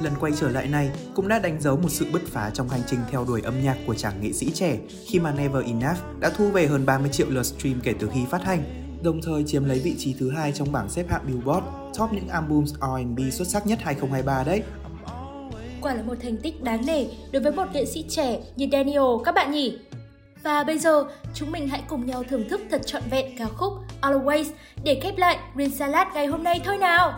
Lần 0.00 0.12
quay 0.20 0.32
trở 0.40 0.50
lại 0.50 0.66
này 0.66 0.90
cũng 1.14 1.28
đã 1.28 1.38
đánh 1.38 1.60
dấu 1.60 1.76
một 1.76 1.88
sự 1.88 2.06
bứt 2.12 2.22
phá 2.26 2.50
trong 2.54 2.68
hành 2.68 2.82
trình 2.86 3.00
theo 3.10 3.24
đuổi 3.24 3.40
âm 3.44 3.54
nhạc 3.64 3.76
của 3.86 3.94
chàng 3.94 4.20
nghệ 4.20 4.32
sĩ 4.32 4.50
trẻ 4.50 4.78
khi 5.06 5.18
mà 5.18 5.32
Never 5.32 5.64
Enough 5.64 6.20
đã 6.20 6.30
thu 6.36 6.48
về 6.48 6.66
hơn 6.66 6.86
30 6.86 7.10
triệu 7.12 7.26
lượt 7.30 7.42
stream 7.42 7.80
kể 7.82 7.94
từ 7.98 8.10
khi 8.14 8.20
phát 8.30 8.44
hành, 8.44 8.62
đồng 9.02 9.22
thời 9.22 9.44
chiếm 9.46 9.64
lấy 9.64 9.78
vị 9.78 9.94
trí 9.98 10.14
thứ 10.18 10.30
hai 10.30 10.52
trong 10.52 10.72
bảng 10.72 10.88
xếp 10.88 11.04
hạng 11.08 11.26
Billboard 11.26 11.66
top 11.98 12.12
những 12.12 12.28
albums 12.28 12.74
R&B 12.74 13.20
xuất 13.32 13.48
sắc 13.48 13.66
nhất 13.66 13.78
2023 13.82 14.44
đấy. 14.44 14.62
Quả 15.82 15.94
là 15.94 16.02
một 16.02 16.14
thành 16.22 16.36
tích 16.36 16.62
đáng 16.62 16.86
nể 16.86 17.06
đối 17.32 17.42
với 17.42 17.52
một 17.52 17.64
nghệ 17.72 17.84
sĩ 17.84 18.04
trẻ 18.08 18.38
như 18.56 18.66
Daniel 18.72 19.02
các 19.24 19.34
bạn 19.34 19.50
nhỉ? 19.50 19.78
Và 20.42 20.64
bây 20.64 20.78
giờ, 20.78 21.04
chúng 21.34 21.50
mình 21.50 21.68
hãy 21.68 21.82
cùng 21.88 22.06
nhau 22.06 22.22
thưởng 22.28 22.48
thức 22.48 22.60
thật 22.70 22.80
trọn 22.86 23.02
vẹn 23.10 23.36
ca 23.38 23.46
khúc 23.56 23.72
Always 24.00 24.44
để 24.84 25.00
khép 25.02 25.16
lại 25.16 25.38
Green 25.54 25.70
Salad 25.70 26.08
ngày 26.14 26.26
hôm 26.26 26.44
nay 26.44 26.60
thôi 26.64 26.78
nào! 26.78 27.12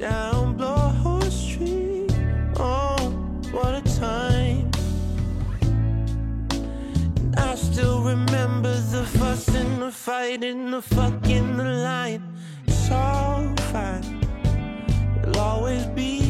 Down 0.00 0.56
Bloor 0.56 1.24
Street, 1.30 2.12
oh, 2.52 3.00
what 3.52 3.74
a 3.74 3.82
time. 4.00 4.70
And 7.20 7.36
I 7.36 7.56
still 7.56 8.00
remember 8.04 8.74
the 8.92 9.02
fuss 9.18 9.56
and 9.56 9.82
the 9.82 9.90
fight 9.90 10.42
and 10.42 10.72
the 10.72 10.80
fucking 10.80 11.56
the 11.56 11.64
line. 11.64 12.17
Always 15.68 15.84
be 15.88 16.27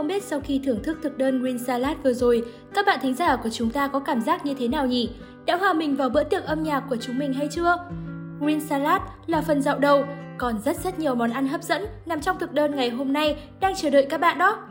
Không 0.00 0.08
biết 0.08 0.22
sau 0.22 0.40
khi 0.40 0.60
thưởng 0.64 0.82
thức 0.82 0.98
thực 1.02 1.18
đơn 1.18 1.42
Green 1.42 1.58
Salad 1.58 1.96
vừa 2.04 2.12
rồi, 2.12 2.44
các 2.74 2.86
bạn 2.86 2.98
thính 3.02 3.14
giả 3.14 3.36
của 3.36 3.48
chúng 3.48 3.70
ta 3.70 3.88
có 3.88 4.00
cảm 4.00 4.20
giác 4.20 4.46
như 4.46 4.54
thế 4.58 4.68
nào 4.68 4.86
nhỉ? 4.86 5.10
Đã 5.46 5.56
hòa 5.56 5.72
mình 5.72 5.96
vào 5.96 6.10
bữa 6.10 6.24
tiệc 6.24 6.44
âm 6.44 6.62
nhạc 6.62 6.80
của 6.90 6.96
chúng 6.96 7.18
mình 7.18 7.32
hay 7.32 7.48
chưa? 7.48 7.76
Green 8.40 8.60
Salad 8.60 9.02
là 9.26 9.40
phần 9.40 9.62
dạo 9.62 9.78
đầu, 9.78 10.04
còn 10.38 10.62
rất 10.64 10.76
rất 10.84 10.98
nhiều 10.98 11.14
món 11.14 11.30
ăn 11.30 11.48
hấp 11.48 11.62
dẫn 11.62 11.84
nằm 12.06 12.20
trong 12.20 12.38
thực 12.38 12.52
đơn 12.52 12.76
ngày 12.76 12.90
hôm 12.90 13.12
nay 13.12 13.48
đang 13.60 13.74
chờ 13.76 13.90
đợi 13.90 14.06
các 14.10 14.20
bạn 14.20 14.38
đó. 14.38 14.68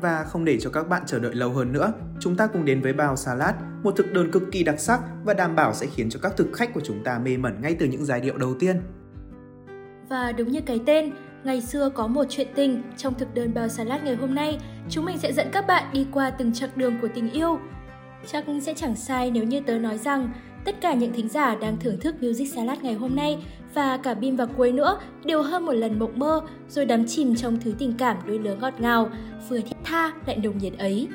Và 0.00 0.24
không 0.24 0.44
để 0.44 0.58
cho 0.60 0.70
các 0.70 0.88
bạn 0.88 1.02
chờ 1.06 1.18
đợi 1.18 1.34
lâu 1.34 1.50
hơn 1.50 1.72
nữa, 1.72 1.92
chúng 2.20 2.36
ta 2.36 2.46
cùng 2.46 2.64
đến 2.64 2.80
với 2.80 2.92
bao 2.92 3.16
salad, 3.16 3.54
một 3.82 3.96
thực 3.96 4.12
đơn 4.12 4.30
cực 4.30 4.42
kỳ 4.52 4.62
đặc 4.62 4.80
sắc 4.80 5.00
và 5.24 5.34
đảm 5.34 5.56
bảo 5.56 5.74
sẽ 5.74 5.86
khiến 5.86 6.10
cho 6.10 6.20
các 6.22 6.32
thực 6.36 6.52
khách 6.52 6.74
của 6.74 6.80
chúng 6.84 7.04
ta 7.04 7.18
mê 7.18 7.36
mẩn 7.36 7.62
ngay 7.62 7.76
từ 7.78 7.86
những 7.86 8.04
giai 8.04 8.20
điệu 8.20 8.36
đầu 8.36 8.54
tiên. 8.54 8.80
Và 10.08 10.32
đúng 10.32 10.48
như 10.48 10.60
cái 10.60 10.80
tên, 10.86 11.12
Ngày 11.44 11.60
xưa 11.60 11.90
có 11.94 12.06
một 12.06 12.24
chuyện 12.28 12.46
tình, 12.54 12.82
trong 12.96 13.14
thực 13.14 13.34
đơn 13.34 13.54
bao 13.54 13.68
salad 13.68 14.02
ngày 14.02 14.14
hôm 14.14 14.34
nay, 14.34 14.58
chúng 14.90 15.04
mình 15.04 15.18
sẽ 15.18 15.32
dẫn 15.32 15.48
các 15.52 15.66
bạn 15.66 15.84
đi 15.92 16.06
qua 16.12 16.30
từng 16.30 16.52
chặng 16.52 16.70
đường 16.76 16.94
của 17.02 17.08
tình 17.14 17.30
yêu. 17.30 17.58
Chắc 18.26 18.44
sẽ 18.62 18.74
chẳng 18.74 18.96
sai 18.96 19.30
nếu 19.30 19.44
như 19.44 19.60
tớ 19.60 19.78
nói 19.78 19.98
rằng 19.98 20.32
tất 20.64 20.80
cả 20.80 20.94
những 20.94 21.12
thính 21.12 21.28
giả 21.28 21.54
đang 21.54 21.76
thưởng 21.80 22.00
thức 22.00 22.22
Music 22.22 22.48
Salad 22.48 22.78
ngày 22.82 22.94
hôm 22.94 23.16
nay 23.16 23.38
và 23.74 23.96
cả 23.96 24.14
Bim 24.14 24.36
và 24.36 24.46
Quế 24.46 24.72
nữa 24.72 24.98
đều 25.24 25.42
hơn 25.42 25.66
một 25.66 25.72
lần 25.72 25.98
mộng 25.98 26.18
mơ 26.18 26.40
rồi 26.68 26.84
đắm 26.84 27.06
chìm 27.06 27.36
trong 27.36 27.60
thứ 27.60 27.74
tình 27.78 27.94
cảm 27.98 28.16
đôi 28.26 28.38
lứa 28.38 28.56
ngọt 28.60 28.74
ngào, 28.78 29.10
vừa 29.48 29.60
thiết 29.60 29.76
tha 29.84 30.12
lại 30.26 30.36
nồng 30.36 30.58
nhiệt 30.58 30.78
ấy. 30.78 31.08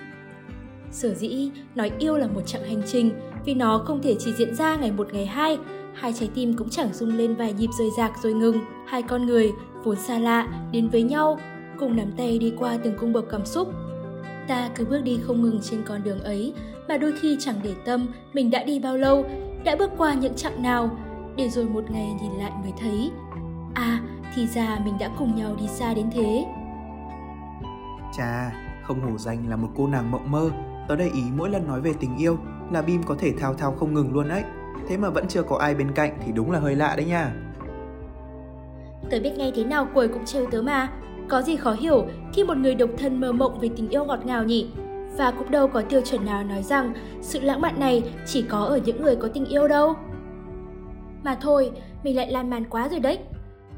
Sở 0.92 1.14
dĩ, 1.14 1.52
nói 1.76 1.92
yêu 2.00 2.18
là 2.18 2.28
một 2.28 2.42
chặng 2.46 2.64
hành 2.64 2.82
trình 2.88 3.12
vì 3.46 3.54
nó 3.54 3.84
không 3.86 4.02
thể 4.02 4.16
chỉ 4.20 4.34
diễn 4.34 4.56
ra 4.56 4.76
ngày 4.76 4.92
một 4.92 5.14
ngày 5.14 5.26
hai, 5.26 5.58
hai 5.94 6.14
trái 6.14 6.30
tim 6.36 6.54
cũng 6.58 6.70
chẳng 6.70 6.94
rung 6.94 7.18
lên 7.18 7.36
vài 7.36 7.54
nhịp 7.54 7.70
rời 7.80 7.88
rạc 7.98 8.12
rồi 8.24 8.34
ngừng. 8.34 8.60
Hai 8.88 9.02
con 9.02 9.26
người, 9.26 9.52
vốn 9.86 9.96
xa 9.96 10.20
lạ, 10.20 10.48
đến 10.72 10.90
với 10.90 11.04
nhau, 11.04 11.40
cùng 11.80 11.96
nắm 11.96 12.12
tay 12.18 12.40
đi 12.40 12.54
qua 12.60 12.78
từng 12.84 12.98
cung 13.00 13.14
bậc 13.14 13.26
cảm 13.32 13.46
xúc. 13.46 13.68
Ta 14.48 14.70
cứ 14.76 14.86
bước 14.86 15.02
đi 15.02 15.20
không 15.24 15.42
ngừng 15.42 15.60
trên 15.62 15.84
con 15.86 16.04
đường 16.04 16.20
ấy, 16.20 16.54
mà 16.90 16.98
đôi 16.98 17.14
khi 17.22 17.38
chẳng 17.40 17.56
để 17.64 17.74
tâm 17.86 18.08
mình 18.34 18.52
đã 18.52 18.64
đi 18.64 18.80
bao 18.80 18.98
lâu, 18.98 19.26
đã 19.64 19.76
bước 19.80 19.92
qua 19.98 20.14
những 20.14 20.36
chặng 20.36 20.64
nào, 20.64 20.98
để 21.36 21.50
rồi 21.50 21.66
một 21.66 21.92
ngày 21.92 22.08
nhìn 22.22 22.32
lại 22.32 22.52
mới 22.64 22.74
thấy. 22.80 23.12
À, 23.74 24.00
thì 24.36 24.48
ra 24.48 24.80
mình 24.86 24.94
đã 25.00 25.10
cùng 25.18 25.36
nhau 25.36 25.56
đi 25.60 25.68
xa 25.68 25.94
đến 25.94 26.10
thế. 26.14 26.46
Chà, 28.18 28.52
không 28.84 29.02
hổ 29.02 29.18
danh 29.18 29.50
là 29.50 29.56
một 29.56 29.70
cô 29.78 29.88
nàng 29.88 30.12
mộng 30.12 30.32
mơ, 30.32 30.50
tớ 30.88 30.96
để 30.96 31.10
ý 31.14 31.22
mỗi 31.38 31.50
lần 31.50 31.68
nói 31.68 31.82
về 31.82 31.94
tình 32.00 32.18
yêu 32.18 32.38
là 32.72 32.82
Bim 32.82 33.04
có 33.04 33.16
thể 33.20 33.34
thao 33.40 33.54
thao 33.54 33.72
không 33.72 33.94
ngừng 33.94 34.14
luôn 34.14 34.30
ấy. 34.30 34.44
Thế 34.88 34.98
mà 34.98 35.10
vẫn 35.10 35.28
chưa 35.28 35.44
có 35.44 35.58
ai 35.58 35.76
bên 35.76 35.92
cạnh 35.92 36.18
thì 36.26 36.32
đúng 36.32 36.52
là 36.52 36.60
hơi 36.60 36.76
lạ 36.76 36.94
đấy 36.98 37.06
nha. 37.06 37.32
Tớ 39.10 39.20
biết 39.20 39.38
ngay 39.38 39.52
thế 39.56 39.64
nào 39.64 39.88
quầy 39.94 40.08
cũng 40.08 40.26
trêu 40.26 40.48
tớ 40.52 40.62
mà. 40.62 40.90
Có 41.28 41.42
gì 41.42 41.56
khó 41.56 41.72
hiểu 41.72 42.08
khi 42.34 42.44
một 42.44 42.58
người 42.58 42.76
độc 42.76 42.90
thân 42.98 43.20
mơ 43.20 43.32
mộng 43.32 43.60
về 43.60 43.70
tình 43.76 43.90
yêu 43.90 44.06
ngọt 44.06 44.26
ngào 44.26 44.44
nhỉ? 44.44 44.68
Và 45.18 45.32
cũng 45.32 45.52
đâu 45.52 45.68
có 45.68 45.82
tiêu 45.82 46.02
chuẩn 46.02 46.26
nào 46.26 46.44
nói 46.44 46.64
rằng 46.64 46.94
sự 47.22 47.40
lãng 47.40 47.62
mạn 47.62 47.80
này 47.80 48.04
chỉ 48.26 48.42
có 48.42 48.60
ở 48.60 48.80
những 48.86 49.02
người 49.02 49.16
có 49.16 49.28
tình 49.28 49.46
yêu 49.46 49.68
đâu. 49.68 49.94
Mà 51.24 51.36
thôi, 51.42 51.72
mình 52.04 52.16
lại 52.16 52.32
lan 52.32 52.50
man 52.50 52.66
quá 52.70 52.90
rồi 52.90 53.00
đấy. 53.00 53.20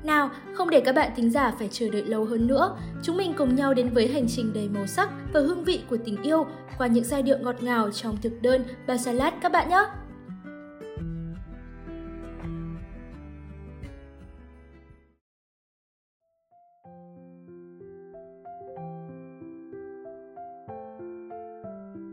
Nào, 0.04 0.30
không 0.54 0.70
để 0.70 0.80
các 0.80 0.96
bạn 0.96 1.12
thính 1.16 1.30
giả 1.30 1.54
phải 1.60 1.68
chờ 1.72 1.90
đợi 1.90 2.04
lâu 2.04 2.26
hơn 2.26 2.48
nữa, 2.48 2.78
chúng 3.04 3.18
mình 3.18 3.34
cùng 3.38 3.56
nhau 3.56 3.74
đến 3.74 3.90
với 3.90 4.08
hành 4.08 4.26
trình 4.28 4.54
đầy 4.54 4.70
màu 4.70 4.88
sắc 4.88 5.10
và 5.34 5.40
hương 5.40 5.64
vị 5.64 5.82
của 5.90 5.98
tình 6.06 6.24
yêu 6.24 6.46
qua 6.78 6.88
những 6.88 7.04
giai 7.04 7.22
điệu 7.22 7.38
ngọt 7.38 7.64
ngào 7.64 7.92
trong 7.92 8.18
thực 8.22 8.42
đơn 8.42 8.64
và 8.88 8.98
Salad 8.98 9.34
các 9.42 9.52
bạn 9.52 9.70
nhé! 9.70 9.86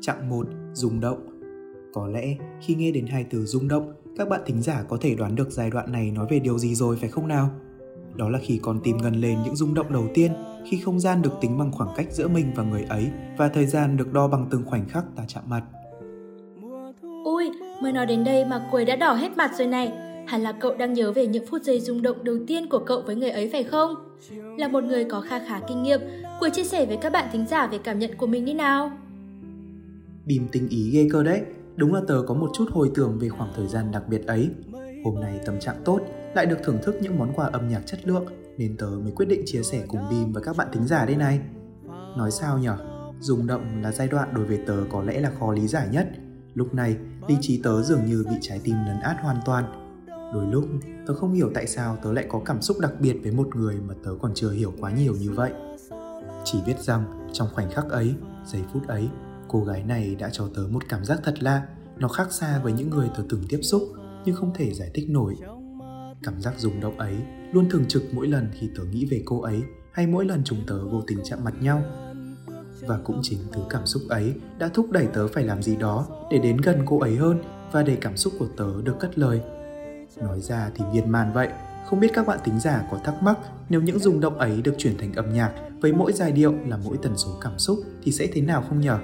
Chặng 0.06 0.28
1. 0.28 0.46
Rung 0.72 1.00
động 1.00 1.26
Có 1.92 2.06
lẽ 2.06 2.36
khi 2.60 2.74
nghe 2.74 2.90
đến 2.90 3.06
hai 3.06 3.24
từ 3.30 3.44
rung 3.44 3.68
động, 3.68 3.92
các 4.16 4.28
bạn 4.28 4.40
thính 4.46 4.62
giả 4.62 4.82
có 4.88 4.96
thể 5.00 5.14
đoán 5.14 5.34
được 5.34 5.50
giai 5.50 5.70
đoạn 5.70 5.92
này 5.92 6.10
nói 6.10 6.26
về 6.30 6.38
điều 6.38 6.58
gì 6.58 6.74
rồi 6.74 6.96
phải 6.96 7.08
không 7.08 7.28
nào? 7.28 7.50
Đó 8.14 8.28
là 8.28 8.38
khi 8.42 8.60
con 8.62 8.80
tim 8.84 8.96
ngân 8.96 9.14
lên 9.14 9.38
những 9.44 9.56
rung 9.56 9.74
động 9.74 9.92
đầu 9.92 10.08
tiên, 10.14 10.32
khi 10.66 10.76
không 10.76 11.00
gian 11.00 11.22
được 11.22 11.30
tính 11.40 11.58
bằng 11.58 11.72
khoảng 11.72 11.88
cách 11.96 12.06
giữa 12.10 12.28
mình 12.28 12.46
và 12.56 12.64
người 12.64 12.82
ấy 12.88 13.06
và 13.38 13.48
thời 13.48 13.66
gian 13.66 13.96
được 13.96 14.12
đo 14.12 14.28
bằng 14.28 14.46
từng 14.50 14.64
khoảnh 14.66 14.88
khắc 14.88 15.04
ta 15.16 15.24
chạm 15.28 15.42
mặt. 15.46 15.62
Ui, 17.24 17.50
mới 17.82 17.92
nói 17.92 18.06
đến 18.06 18.24
đây 18.24 18.44
mà 18.44 18.68
Quế 18.70 18.84
đã 18.84 18.96
đỏ 18.96 19.12
hết 19.12 19.36
mặt 19.36 19.50
rồi 19.58 19.66
này. 19.66 19.92
Hẳn 20.26 20.42
là 20.42 20.52
cậu 20.52 20.74
đang 20.74 20.92
nhớ 20.92 21.12
về 21.12 21.26
những 21.26 21.46
phút 21.46 21.62
giây 21.62 21.80
rung 21.80 22.02
động 22.02 22.24
đầu 22.24 22.36
tiên 22.46 22.68
của 22.68 22.78
cậu 22.78 23.02
với 23.06 23.16
người 23.16 23.30
ấy 23.30 23.48
phải 23.52 23.64
không? 23.64 23.94
Là 24.58 24.68
một 24.68 24.84
người 24.84 25.04
có 25.04 25.20
kha 25.20 25.38
khá 25.38 25.60
kinh 25.68 25.82
nghiệm, 25.82 26.00
Quế 26.40 26.50
chia 26.50 26.64
sẻ 26.64 26.86
với 26.86 26.96
các 26.96 27.12
bạn 27.12 27.28
thính 27.32 27.46
giả 27.46 27.66
về 27.66 27.78
cảm 27.78 27.98
nhận 27.98 28.16
của 28.16 28.26
mình 28.26 28.44
như 28.44 28.54
nào? 28.54 28.90
Bìm 30.26 30.48
tinh 30.52 30.68
ý 30.68 30.90
ghê 30.90 31.08
cơ 31.12 31.22
đấy, 31.22 31.42
đúng 31.76 31.94
là 31.94 32.00
tớ 32.08 32.22
có 32.26 32.34
một 32.34 32.50
chút 32.54 32.64
hồi 32.70 32.90
tưởng 32.94 33.18
về 33.18 33.28
khoảng 33.28 33.52
thời 33.56 33.66
gian 33.66 33.90
đặc 33.92 34.08
biệt 34.08 34.26
ấy. 34.26 34.50
Hôm 35.04 35.20
nay 35.20 35.40
tâm 35.46 35.60
trạng 35.60 35.82
tốt, 35.84 36.00
lại 36.34 36.46
được 36.46 36.58
thưởng 36.64 36.78
thức 36.82 36.94
những 37.02 37.18
món 37.18 37.32
quà 37.32 37.46
âm 37.46 37.68
nhạc 37.68 37.86
chất 37.86 38.06
lượng, 38.06 38.26
nên 38.58 38.76
tớ 38.76 38.86
mới 38.86 39.12
quyết 39.12 39.26
định 39.26 39.42
chia 39.46 39.62
sẻ 39.62 39.84
cùng 39.88 40.00
Bìm 40.10 40.32
và 40.32 40.40
các 40.40 40.56
bạn 40.56 40.68
thính 40.72 40.86
giả 40.86 41.06
đây 41.06 41.16
này. 41.16 41.40
Nói 42.16 42.30
sao 42.30 42.58
nhở? 42.58 42.76
Rung 43.20 43.46
động 43.46 43.82
là 43.82 43.92
giai 43.92 44.08
đoạn 44.08 44.34
đối 44.34 44.44
với 44.44 44.58
tớ 44.66 44.76
có 44.90 45.02
lẽ 45.02 45.20
là 45.20 45.32
khó 45.40 45.52
lý 45.52 45.66
giải 45.66 45.88
nhất. 45.92 46.08
Lúc 46.54 46.74
này, 46.74 46.96
lý 47.28 47.36
trí 47.40 47.60
tớ 47.62 47.82
dường 47.82 48.06
như 48.06 48.24
bị 48.30 48.36
trái 48.40 48.60
tim 48.64 48.76
lấn 48.86 49.00
át 49.00 49.16
hoàn 49.20 49.36
toàn. 49.44 49.64
Đôi 50.34 50.46
lúc, 50.46 50.64
tớ 51.06 51.14
không 51.14 51.32
hiểu 51.32 51.50
tại 51.54 51.66
sao 51.66 51.96
tớ 52.02 52.12
lại 52.12 52.26
có 52.28 52.40
cảm 52.44 52.62
xúc 52.62 52.76
đặc 52.80 52.92
biệt 53.00 53.16
với 53.22 53.32
một 53.32 53.56
người 53.56 53.76
mà 53.88 53.94
tớ 54.04 54.10
còn 54.22 54.34
chưa 54.34 54.50
hiểu 54.50 54.72
quá 54.80 54.90
nhiều 54.90 55.14
như 55.20 55.30
vậy. 55.30 55.52
Chỉ 56.44 56.58
biết 56.66 56.80
rằng, 56.80 57.28
trong 57.32 57.48
khoảnh 57.52 57.70
khắc 57.70 57.90
ấy, 57.90 58.14
giây 58.46 58.62
phút 58.72 58.86
ấy, 58.88 59.08
cô 59.48 59.64
gái 59.64 59.82
này 59.82 60.14
đã 60.14 60.30
cho 60.32 60.48
tớ 60.54 60.62
một 60.70 60.82
cảm 60.88 61.04
giác 61.04 61.20
thật 61.24 61.42
lạ. 61.42 61.66
Nó 61.96 62.08
khác 62.08 62.32
xa 62.32 62.60
với 62.62 62.72
những 62.72 62.90
người 62.90 63.08
tớ 63.16 63.22
từng 63.28 63.42
tiếp 63.48 63.60
xúc, 63.62 63.82
nhưng 64.24 64.36
không 64.36 64.54
thể 64.54 64.74
giải 64.74 64.90
thích 64.94 65.10
nổi. 65.10 65.36
Cảm 66.22 66.40
giác 66.40 66.54
rung 66.58 66.80
động 66.80 66.98
ấy 66.98 67.14
luôn 67.52 67.70
thường 67.70 67.84
trực 67.88 68.02
mỗi 68.12 68.26
lần 68.26 68.50
khi 68.52 68.68
tớ 68.76 68.84
nghĩ 68.84 69.06
về 69.10 69.22
cô 69.24 69.40
ấy, 69.40 69.62
hay 69.92 70.06
mỗi 70.06 70.24
lần 70.24 70.42
chúng 70.44 70.58
tớ 70.66 70.88
vô 70.88 71.02
tình 71.06 71.18
chạm 71.24 71.44
mặt 71.44 71.54
nhau. 71.60 71.82
Và 72.80 72.98
cũng 73.04 73.20
chính 73.22 73.38
thứ 73.52 73.62
cảm 73.70 73.86
xúc 73.86 74.02
ấy 74.08 74.34
đã 74.58 74.68
thúc 74.68 74.90
đẩy 74.90 75.06
tớ 75.06 75.28
phải 75.28 75.44
làm 75.44 75.62
gì 75.62 75.76
đó 75.76 76.06
để 76.30 76.38
đến 76.38 76.56
gần 76.56 76.82
cô 76.86 77.00
ấy 77.00 77.16
hơn 77.16 77.42
và 77.72 77.82
để 77.82 77.96
cảm 78.00 78.16
xúc 78.16 78.32
của 78.38 78.48
tớ 78.56 78.82
được 78.82 79.00
cất 79.00 79.18
lời. 79.18 79.40
Nói 80.16 80.40
ra 80.40 80.70
thì 80.74 80.84
miên 80.92 81.10
man 81.10 81.32
vậy. 81.32 81.48
Không 81.86 82.00
biết 82.00 82.10
các 82.14 82.26
bạn 82.26 82.38
tính 82.44 82.60
giả 82.60 82.88
có 82.90 82.98
thắc 83.04 83.22
mắc 83.22 83.38
nếu 83.68 83.82
những 83.82 83.98
rung 83.98 84.20
động 84.20 84.38
ấy 84.38 84.62
được 84.62 84.74
chuyển 84.78 84.98
thành 84.98 85.12
âm 85.12 85.32
nhạc 85.32 85.52
với 85.80 85.92
mỗi 85.92 86.12
giai 86.12 86.32
điệu 86.32 86.54
là 86.66 86.76
mỗi 86.84 86.96
tần 87.02 87.12
số 87.16 87.30
cảm 87.40 87.58
xúc 87.58 87.78
thì 88.02 88.12
sẽ 88.12 88.26
thế 88.32 88.40
nào 88.40 88.64
không 88.68 88.80
nhở? 88.80 88.98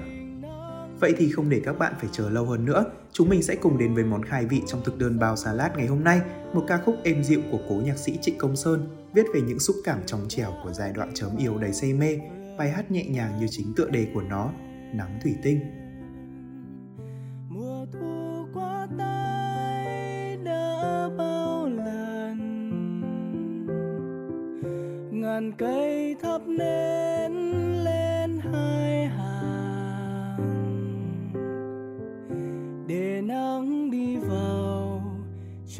Vậy 1.01 1.13
thì 1.17 1.31
không 1.31 1.49
để 1.49 1.61
các 1.65 1.79
bạn 1.79 1.93
phải 1.99 2.09
chờ 2.11 2.29
lâu 2.29 2.45
hơn 2.45 2.65
nữa, 2.65 2.85
chúng 3.11 3.29
mình 3.29 3.43
sẽ 3.43 3.55
cùng 3.55 3.77
đến 3.77 3.95
với 3.95 4.03
món 4.03 4.23
khai 4.23 4.45
vị 4.45 4.61
trong 4.67 4.81
thực 4.83 4.97
đơn 4.97 5.19
bao 5.19 5.35
salad 5.35 5.71
ngày 5.77 5.87
hôm 5.87 6.03
nay, 6.03 6.21
một 6.53 6.63
ca 6.67 6.77
khúc 6.77 6.95
êm 7.03 7.23
dịu 7.23 7.41
của 7.51 7.59
cố 7.69 7.75
nhạc 7.75 7.97
sĩ 7.97 8.17
Trịnh 8.21 8.37
Công 8.37 8.55
Sơn, 8.55 8.87
viết 9.13 9.25
về 9.33 9.41
những 9.41 9.59
xúc 9.59 9.75
cảm 9.83 9.99
trong 10.05 10.25
trẻo 10.29 10.53
của 10.63 10.73
giai 10.73 10.93
đoạn 10.93 11.11
chớm 11.13 11.37
yêu 11.37 11.57
đầy 11.57 11.73
say 11.73 11.93
mê, 11.93 12.19
bài 12.57 12.71
hát 12.71 12.91
nhẹ 12.91 13.05
nhàng 13.05 13.39
như 13.39 13.47
chính 13.49 13.73
tựa 13.75 13.89
đề 13.89 14.07
của 14.13 14.21
nó, 14.21 14.51
Nắng 14.93 15.19
thủy 15.23 15.35
tinh. 15.43 15.59
mùa 17.49 17.85
thu 17.93 18.45
qua 18.53 18.87
tay 18.97 20.37
đã 20.43 21.09
bao 21.17 21.67
lần. 21.67 22.37
Ngàn 25.21 25.51
cây 25.57 26.15
thắp 26.21 26.41
nên 26.47 27.10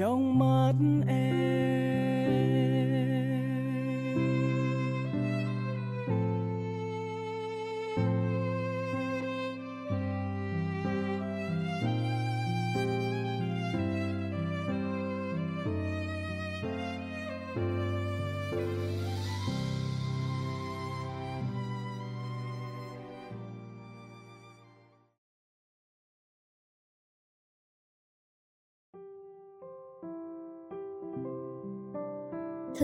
trong 0.02 0.40
mắt 0.40 0.74
em. 1.08 1.71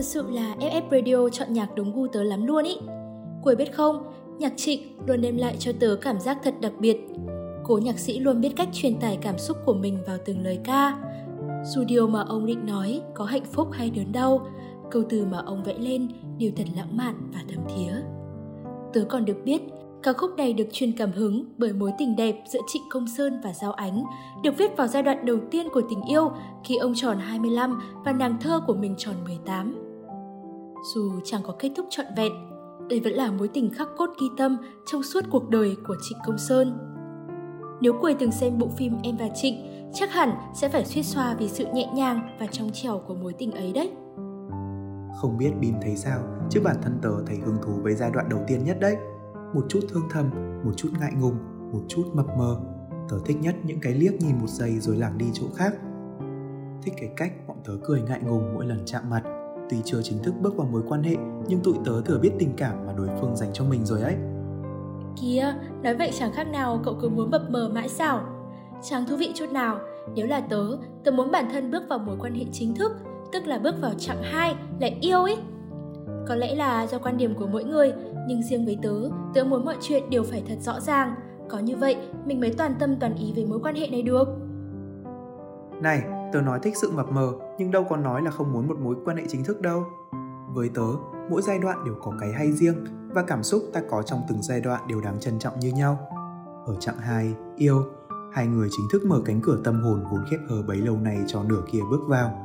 Sự 0.08 0.30
là 0.30 0.54
FF 0.60 0.82
Radio 0.90 1.28
chọn 1.28 1.52
nhạc 1.52 1.74
đúng 1.74 1.92
gu 1.94 2.06
tớ 2.06 2.22
lắm 2.22 2.46
luôn 2.46 2.64
ý. 2.64 2.78
Cuối 3.42 3.56
biết 3.56 3.72
không, 3.72 4.02
nhạc 4.38 4.52
trịnh 4.56 4.80
luôn 5.06 5.20
đem 5.20 5.36
lại 5.36 5.56
cho 5.58 5.72
tớ 5.80 5.96
cảm 6.00 6.20
giác 6.20 6.38
thật 6.44 6.54
đặc 6.60 6.72
biệt. 6.78 6.96
Cố 7.64 7.78
nhạc 7.78 7.98
sĩ 7.98 8.18
luôn 8.18 8.40
biết 8.40 8.52
cách 8.56 8.68
truyền 8.72 9.00
tải 9.00 9.18
cảm 9.22 9.38
xúc 9.38 9.56
của 9.66 9.74
mình 9.74 9.98
vào 10.06 10.16
từng 10.24 10.44
lời 10.44 10.58
ca. 10.64 10.98
Dù 11.64 11.84
điều 11.84 12.06
mà 12.06 12.20
ông 12.28 12.46
định 12.46 12.66
nói 12.66 13.00
có 13.14 13.24
hạnh 13.24 13.44
phúc 13.52 13.68
hay 13.72 13.90
đớn 13.90 14.12
đau, 14.12 14.46
câu 14.90 15.02
từ 15.08 15.24
mà 15.24 15.38
ông 15.46 15.62
vẽ 15.62 15.74
lên 15.78 16.08
đều 16.38 16.50
thật 16.56 16.66
lãng 16.76 16.96
mạn 16.96 17.14
và 17.32 17.40
thầm 17.48 17.64
thía. 17.68 17.92
Tớ 18.92 19.04
còn 19.08 19.24
được 19.24 19.36
biết, 19.44 19.62
ca 20.02 20.12
khúc 20.12 20.30
này 20.36 20.52
được 20.52 20.68
truyền 20.72 20.92
cảm 20.92 21.12
hứng 21.12 21.44
bởi 21.58 21.72
mối 21.72 21.92
tình 21.98 22.16
đẹp 22.16 22.36
giữa 22.52 22.60
Trịnh 22.66 22.82
Công 22.90 23.06
Sơn 23.16 23.40
và 23.44 23.52
Giao 23.52 23.72
Ánh, 23.72 24.04
được 24.42 24.58
viết 24.58 24.76
vào 24.76 24.86
giai 24.86 25.02
đoạn 25.02 25.26
đầu 25.26 25.38
tiên 25.50 25.68
của 25.72 25.82
tình 25.90 26.02
yêu 26.02 26.30
khi 26.64 26.76
ông 26.76 26.92
tròn 26.94 27.18
25 27.18 27.80
và 28.04 28.12
nàng 28.12 28.36
thơ 28.40 28.60
của 28.66 28.74
mình 28.74 28.94
tròn 28.98 29.14
18. 29.24 29.87
Dù 30.82 31.20
chẳng 31.24 31.42
có 31.44 31.54
kết 31.58 31.70
thúc 31.76 31.86
trọn 31.90 32.06
vẹn, 32.16 32.32
đây 32.88 33.00
vẫn 33.00 33.12
là 33.12 33.30
mối 33.30 33.48
tình 33.48 33.70
khắc 33.74 33.88
cốt 33.96 34.10
ghi 34.20 34.26
tâm 34.36 34.56
trong 34.86 35.02
suốt 35.02 35.20
cuộc 35.30 35.48
đời 35.50 35.76
của 35.86 35.96
Trịnh 36.02 36.18
Công 36.26 36.38
Sơn. 36.38 36.78
Nếu 37.80 37.92
Quầy 38.00 38.14
từng 38.14 38.32
xem 38.32 38.58
bộ 38.58 38.68
phim 38.76 38.92
Em 39.02 39.16
và 39.16 39.28
Trịnh, 39.34 39.54
chắc 39.94 40.12
hẳn 40.12 40.30
sẽ 40.54 40.68
phải 40.68 40.84
suýt 40.84 41.02
xoa 41.02 41.34
vì 41.38 41.48
sự 41.48 41.66
nhẹ 41.74 41.90
nhàng 41.94 42.36
và 42.40 42.46
trong 42.46 42.70
trẻo 42.72 43.00
của 43.06 43.14
mối 43.14 43.32
tình 43.38 43.52
ấy 43.52 43.72
đấy. 43.72 43.90
Không 45.16 45.38
biết 45.38 45.50
Bim 45.60 45.74
thấy 45.82 45.96
sao, 45.96 46.20
chứ 46.50 46.60
bản 46.64 46.76
thân 46.82 46.98
tớ 47.02 47.10
thấy 47.26 47.36
hứng 47.36 47.56
thú 47.62 47.72
với 47.82 47.94
giai 47.94 48.10
đoạn 48.10 48.28
đầu 48.28 48.40
tiên 48.46 48.64
nhất 48.64 48.76
đấy. 48.80 48.96
Một 49.54 49.64
chút 49.68 49.80
thương 49.88 50.08
thầm, 50.10 50.30
một 50.64 50.72
chút 50.76 50.88
ngại 51.00 51.12
ngùng, 51.20 51.36
một 51.72 51.80
chút 51.88 52.04
mập 52.14 52.26
mờ. 52.38 52.60
Tớ 53.08 53.16
thích 53.26 53.36
nhất 53.40 53.54
những 53.64 53.80
cái 53.80 53.94
liếc 53.94 54.14
nhìn 54.20 54.38
một 54.40 54.48
giây 54.48 54.78
rồi 54.78 54.96
lảng 54.96 55.18
đi 55.18 55.26
chỗ 55.32 55.46
khác. 55.56 55.74
Thích 56.82 56.94
cái 56.96 57.10
cách 57.16 57.32
bọn 57.48 57.56
tớ 57.64 57.72
cười 57.84 58.02
ngại 58.02 58.20
ngùng 58.22 58.54
mỗi 58.54 58.66
lần 58.66 58.82
chạm 58.86 59.10
mặt. 59.10 59.22
Tuy 59.70 59.76
chưa 59.84 60.02
chính 60.02 60.18
thức 60.22 60.34
bước 60.40 60.56
vào 60.56 60.68
mối 60.72 60.82
quan 60.88 61.02
hệ, 61.02 61.16
nhưng 61.48 61.60
tụi 61.60 61.74
tớ 61.84 62.02
thừa 62.04 62.18
biết 62.18 62.30
tình 62.38 62.52
cảm 62.56 62.86
mà 62.86 62.92
đối 62.92 63.08
phương 63.20 63.36
dành 63.36 63.50
cho 63.52 63.64
mình 63.64 63.84
rồi 63.84 64.00
ấy. 64.00 64.14
Kìa, 65.20 65.54
nói 65.82 65.94
vậy 65.94 66.10
chẳng 66.18 66.32
khác 66.32 66.48
nào 66.52 66.80
cậu 66.84 66.94
cứ 67.00 67.08
muốn 67.08 67.30
mập 67.30 67.50
mờ 67.50 67.70
mãi 67.74 67.88
sao? 67.88 68.20
Chẳng 68.82 69.06
thú 69.06 69.16
vị 69.16 69.32
chút 69.34 69.52
nào, 69.52 69.78
nếu 70.14 70.26
là 70.26 70.40
tớ, 70.40 70.66
tớ 71.04 71.10
muốn 71.10 71.30
bản 71.30 71.44
thân 71.52 71.70
bước 71.70 71.82
vào 71.88 71.98
mối 71.98 72.16
quan 72.20 72.34
hệ 72.34 72.44
chính 72.52 72.74
thức, 72.74 72.92
tức 73.32 73.46
là 73.46 73.58
bước 73.58 73.74
vào 73.80 73.92
chặng 73.98 74.22
2 74.22 74.54
là 74.80 74.88
yêu 75.00 75.22
ấy. 75.22 75.36
Có 76.28 76.34
lẽ 76.34 76.54
là 76.54 76.86
do 76.86 76.98
quan 76.98 77.16
điểm 77.16 77.34
của 77.34 77.46
mỗi 77.46 77.64
người, 77.64 77.92
nhưng 78.28 78.42
riêng 78.42 78.64
với 78.64 78.78
tớ, 78.82 78.94
tớ 79.34 79.44
muốn 79.44 79.64
mọi 79.64 79.76
chuyện 79.80 80.10
đều 80.10 80.22
phải 80.22 80.42
thật 80.48 80.56
rõ 80.60 80.80
ràng. 80.80 81.14
Có 81.48 81.58
như 81.58 81.76
vậy, 81.76 81.96
mình 82.24 82.40
mới 82.40 82.54
toàn 82.58 82.74
tâm 82.78 82.96
toàn 83.00 83.14
ý 83.14 83.32
với 83.34 83.46
mối 83.46 83.60
quan 83.62 83.74
hệ 83.74 83.86
này 83.86 84.02
được. 84.02 84.28
Này, 85.82 86.02
tớ 86.32 86.40
nói 86.40 86.58
thích 86.62 86.76
sự 86.76 86.90
mập 86.90 87.12
mờ, 87.12 87.32
nhưng 87.58 87.70
đâu 87.70 87.84
có 87.88 87.96
nói 87.96 88.22
là 88.22 88.30
không 88.30 88.52
muốn 88.52 88.68
một 88.68 88.78
mối 88.78 88.96
quan 89.04 89.16
hệ 89.16 89.22
chính 89.28 89.44
thức 89.44 89.60
đâu. 89.60 89.84
Với 90.54 90.68
tớ, 90.74 90.86
mỗi 91.30 91.42
giai 91.42 91.58
đoạn 91.58 91.84
đều 91.84 91.94
có 92.02 92.12
cái 92.20 92.32
hay 92.32 92.52
riêng 92.52 92.84
và 93.14 93.22
cảm 93.22 93.42
xúc 93.42 93.62
ta 93.72 93.82
có 93.90 94.02
trong 94.02 94.20
từng 94.28 94.42
giai 94.42 94.60
đoạn 94.60 94.82
đều 94.88 95.00
đáng 95.00 95.20
trân 95.20 95.38
trọng 95.38 95.60
như 95.60 95.72
nhau. 95.72 95.98
Ở 96.66 96.76
trạng 96.80 96.98
2, 96.98 97.34
yêu, 97.56 97.84
hai 98.32 98.46
người 98.46 98.68
chính 98.70 98.86
thức 98.92 99.02
mở 99.06 99.22
cánh 99.24 99.40
cửa 99.40 99.60
tâm 99.64 99.80
hồn 99.80 100.04
vốn 100.10 100.24
khép 100.30 100.40
hờ 100.48 100.62
bấy 100.62 100.76
lâu 100.76 100.96
nay 100.96 101.18
cho 101.26 101.42
nửa 101.42 101.62
kia 101.72 101.80
bước 101.90 102.00
vào. 102.08 102.44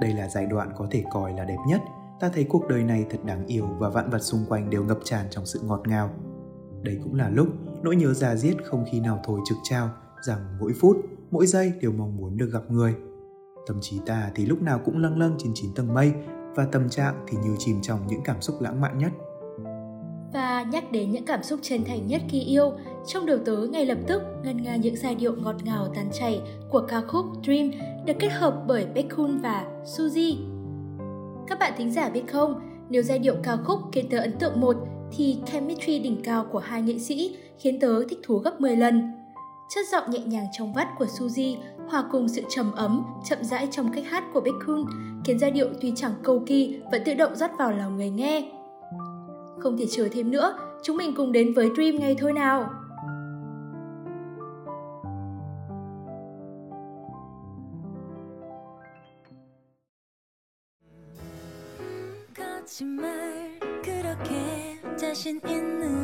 Đây 0.00 0.14
là 0.14 0.28
giai 0.28 0.46
đoạn 0.46 0.72
có 0.76 0.86
thể 0.90 1.04
coi 1.10 1.32
là 1.32 1.44
đẹp 1.44 1.58
nhất, 1.68 1.80
ta 2.20 2.30
thấy 2.34 2.46
cuộc 2.48 2.68
đời 2.68 2.84
này 2.84 3.06
thật 3.10 3.18
đáng 3.24 3.46
yêu 3.46 3.66
và 3.78 3.88
vạn 3.88 4.10
vật 4.10 4.18
xung 4.18 4.44
quanh 4.48 4.70
đều 4.70 4.84
ngập 4.84 4.98
tràn 5.04 5.26
trong 5.30 5.46
sự 5.46 5.60
ngọt 5.64 5.82
ngào. 5.88 6.10
Đây 6.82 7.00
cũng 7.04 7.14
là 7.14 7.28
lúc 7.28 7.48
nỗi 7.82 7.96
nhớ 7.96 8.14
già 8.14 8.36
giết 8.36 8.56
không 8.64 8.84
khi 8.92 9.00
nào 9.00 9.20
thôi 9.24 9.40
trực 9.48 9.58
trao 9.62 9.90
rằng 10.22 10.38
mỗi 10.60 10.72
phút, 10.80 10.96
mỗi 11.30 11.46
giây 11.46 11.72
đều 11.80 11.92
mong 11.92 12.16
muốn 12.16 12.36
được 12.36 12.50
gặp 12.52 12.62
người. 12.70 12.94
Tâm 13.66 13.76
trí 13.80 13.98
ta 14.06 14.30
thì 14.34 14.46
lúc 14.46 14.62
nào 14.62 14.80
cũng 14.84 14.98
lâng 14.98 15.18
lâng 15.18 15.34
trên 15.38 15.52
chín 15.54 15.74
tầng 15.74 15.94
mây 15.94 16.12
và 16.54 16.66
tâm 16.72 16.88
trạng 16.88 17.24
thì 17.28 17.36
như 17.44 17.56
chìm 17.58 17.76
trong 17.82 17.98
những 18.08 18.20
cảm 18.24 18.42
xúc 18.42 18.56
lãng 18.60 18.80
mạn 18.80 18.98
nhất. 18.98 19.12
Và 20.32 20.62
nhắc 20.62 20.92
đến 20.92 21.10
những 21.10 21.24
cảm 21.24 21.42
xúc 21.42 21.60
chân 21.62 21.84
thành 21.84 22.06
nhất 22.06 22.22
khi 22.28 22.40
yêu, 22.40 22.72
trong 23.06 23.26
đầu 23.26 23.38
tớ 23.44 23.56
ngay 23.56 23.86
lập 23.86 23.98
tức 24.06 24.22
ngân 24.44 24.62
nga 24.62 24.76
những 24.76 24.96
giai 24.96 25.14
điệu 25.14 25.36
ngọt 25.36 25.56
ngào 25.64 25.88
tan 25.94 26.10
chảy 26.12 26.40
của 26.70 26.80
ca 26.88 27.00
khúc 27.00 27.26
Dream 27.44 27.70
được 28.06 28.14
kết 28.18 28.28
hợp 28.28 28.62
bởi 28.66 28.86
Baekhyun 28.94 29.38
và 29.38 29.66
Suzy. 29.84 30.36
Các 31.46 31.58
bạn 31.58 31.72
thính 31.76 31.90
giả 31.90 32.08
biết 32.08 32.22
không, 32.32 32.60
nếu 32.90 33.02
giai 33.02 33.18
điệu 33.18 33.34
ca 33.42 33.56
khúc 33.56 33.80
khiến 33.92 34.08
tớ 34.10 34.18
ấn 34.18 34.38
tượng 34.38 34.60
một 34.60 34.76
thì 35.12 35.38
chemistry 35.46 35.98
đỉnh 35.98 36.22
cao 36.24 36.46
của 36.52 36.58
hai 36.58 36.82
nghệ 36.82 36.98
sĩ 36.98 37.36
khiến 37.58 37.80
tớ 37.80 38.04
thích 38.08 38.18
thú 38.22 38.38
gấp 38.38 38.60
10 38.60 38.76
lần. 38.76 39.12
Chất 39.74 39.86
giọng 39.92 40.10
nhẹ 40.10 40.18
nhàng 40.18 40.46
trong 40.52 40.72
vắt 40.72 40.88
của 40.98 41.04
Suzy 41.04 41.56
hòa 41.89 42.03
cùng 42.11 42.27
sự 42.27 42.41
trầm 42.49 42.71
ấm, 42.71 43.03
chậm 43.29 43.43
rãi 43.43 43.67
trong 43.71 43.91
cách 43.93 44.03
hát 44.07 44.23
của 44.33 44.41
Baekhyun 44.41 44.85
khiến 45.25 45.39
giai 45.39 45.51
điệu 45.51 45.67
tuy 45.81 45.93
chẳng 45.95 46.13
cầu 46.23 46.43
kỳ 46.45 46.79
vẫn 46.91 47.01
tự 47.05 47.13
động 47.13 47.35
rót 47.35 47.51
vào 47.59 47.71
lòng 47.71 47.97
người 47.97 48.09
nghe. 48.09 48.51
Không 49.59 49.77
thể 49.77 49.85
chờ 49.91 50.07
thêm 50.11 50.31
nữa, 50.31 50.57
chúng 50.83 50.97
mình 50.97 51.13
cùng 51.17 51.31
đến 51.31 51.53
với 51.53 51.69
Dream 51.75 51.99
ngay 51.99 52.15
thôi 52.19 52.33
nào! 52.33 52.69
거짓말 62.65 63.59
그렇게 63.83 64.79
자신 64.97 65.39
있는 65.47 66.03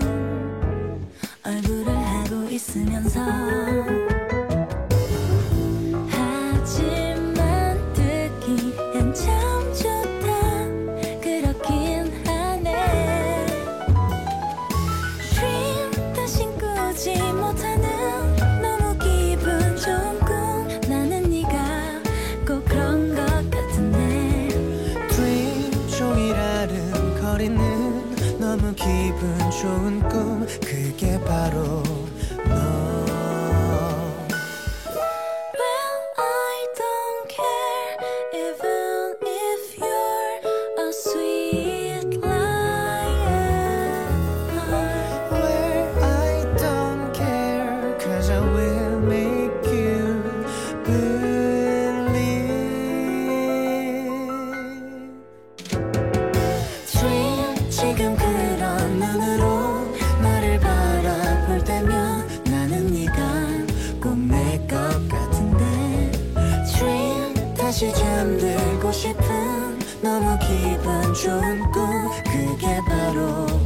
얼굴을 1.44 1.92
하고 1.92 2.44
있으면서 2.50 4.15
좋은 29.61 30.06
다시 67.77 67.93
잠들고 67.93 68.91
싶은 68.91 69.79
너무 70.01 70.39
기분 70.39 71.13
좋은 71.13 71.61
꿈. 71.73 72.09
그게 72.25 72.81
바로 72.89 73.66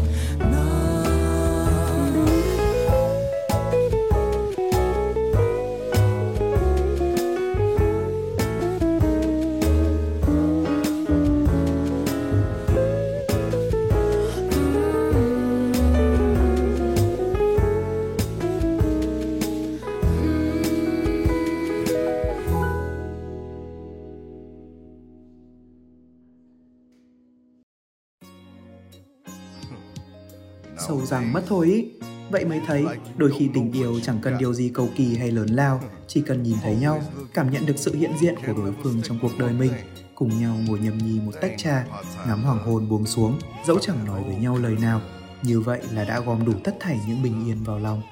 Vậy 32.31 32.45
mới 32.45 32.61
thấy, 32.67 32.85
đôi 33.17 33.33
khi 33.39 33.49
tình 33.55 33.73
yêu 33.73 34.01
chẳng 34.03 34.19
cần 34.23 34.39
điều 34.39 34.55
gì 34.55 34.71
cầu 34.75 34.89
kỳ 34.97 35.17
hay 35.17 35.31
lớn 35.31 35.49
lao, 35.49 35.81
chỉ 36.07 36.23
cần 36.27 36.43
nhìn 36.43 36.57
thấy 36.63 36.77
nhau, 36.77 37.03
cảm 37.35 37.51
nhận 37.51 37.67
được 37.67 37.77
sự 37.77 37.95
hiện 37.95 38.13
diện 38.21 38.35
của 38.47 38.53
đối 38.53 38.73
phương 38.83 39.03
trong 39.03 39.19
cuộc 39.23 39.39
đời 39.39 39.53
mình, 39.53 39.73
cùng 40.15 40.41
nhau 40.41 40.57
ngồi 40.67 40.79
nhâm 40.79 40.99
nhi 40.99 41.21
một 41.21 41.33
tách 41.41 41.53
trà, 41.57 41.85
ngắm 42.27 42.43
hoàng 42.43 42.59
hôn 42.59 42.89
buông 42.89 43.07
xuống, 43.07 43.39
dẫu 43.67 43.79
chẳng 43.79 44.05
nói 44.07 44.23
với 44.27 44.37
nhau 44.37 44.59
lời 44.59 44.77
nào. 44.81 45.01
Như 45.43 45.61
vậy 45.61 45.81
là 45.93 46.05
đã 46.05 46.21
gom 46.21 46.45
đủ 46.45 46.53
tất 46.65 46.77
thảy 46.81 47.01
những 47.09 47.23
bình 47.23 47.47
yên 47.47 47.65
vào 47.65 47.79
lòng. 47.79 48.03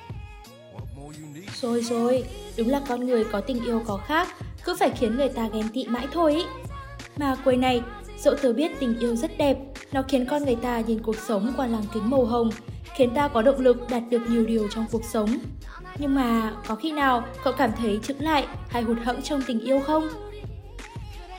Rồi 1.60 1.82
rồi, 1.82 2.24
đúng 2.56 2.68
là 2.68 2.82
con 2.88 3.06
người 3.06 3.24
có 3.24 3.40
tình 3.40 3.64
yêu 3.64 3.82
có 3.86 3.96
khác, 4.06 4.28
cứ 4.64 4.76
phải 4.78 4.90
khiến 4.90 5.16
người 5.16 5.28
ta 5.28 5.48
ghen 5.48 5.68
tị 5.74 5.86
mãi 5.86 6.06
thôi 6.12 6.34
ý. 6.34 6.42
Mà 7.16 7.36
cuối 7.44 7.56
này, 7.56 7.82
dẫu 8.18 8.34
tớ 8.42 8.52
biết 8.52 8.70
tình 8.80 8.98
yêu 8.98 9.16
rất 9.16 9.38
đẹp, 9.38 9.56
nó 9.92 10.02
khiến 10.08 10.26
con 10.30 10.44
người 10.44 10.56
ta 10.56 10.80
nhìn 10.80 11.02
cuộc 11.02 11.16
sống 11.28 11.52
qua 11.56 11.66
lăng 11.66 11.84
kính 11.94 12.10
màu 12.10 12.24
hồng, 12.24 12.50
khiến 12.96 13.14
ta 13.14 13.28
có 13.28 13.42
động 13.42 13.60
lực 13.60 13.76
đạt 13.90 14.02
được 14.10 14.22
nhiều 14.28 14.46
điều 14.46 14.68
trong 14.68 14.86
cuộc 14.92 15.04
sống. 15.04 15.38
Nhưng 15.98 16.14
mà 16.14 16.56
có 16.66 16.74
khi 16.74 16.92
nào 16.92 17.24
cậu 17.44 17.52
cảm 17.58 17.70
thấy 17.78 18.00
chững 18.02 18.22
lại 18.22 18.46
hay 18.68 18.82
hụt 18.82 18.98
hẫng 19.04 19.22
trong 19.22 19.42
tình 19.46 19.60
yêu 19.60 19.80
không? 19.86 20.08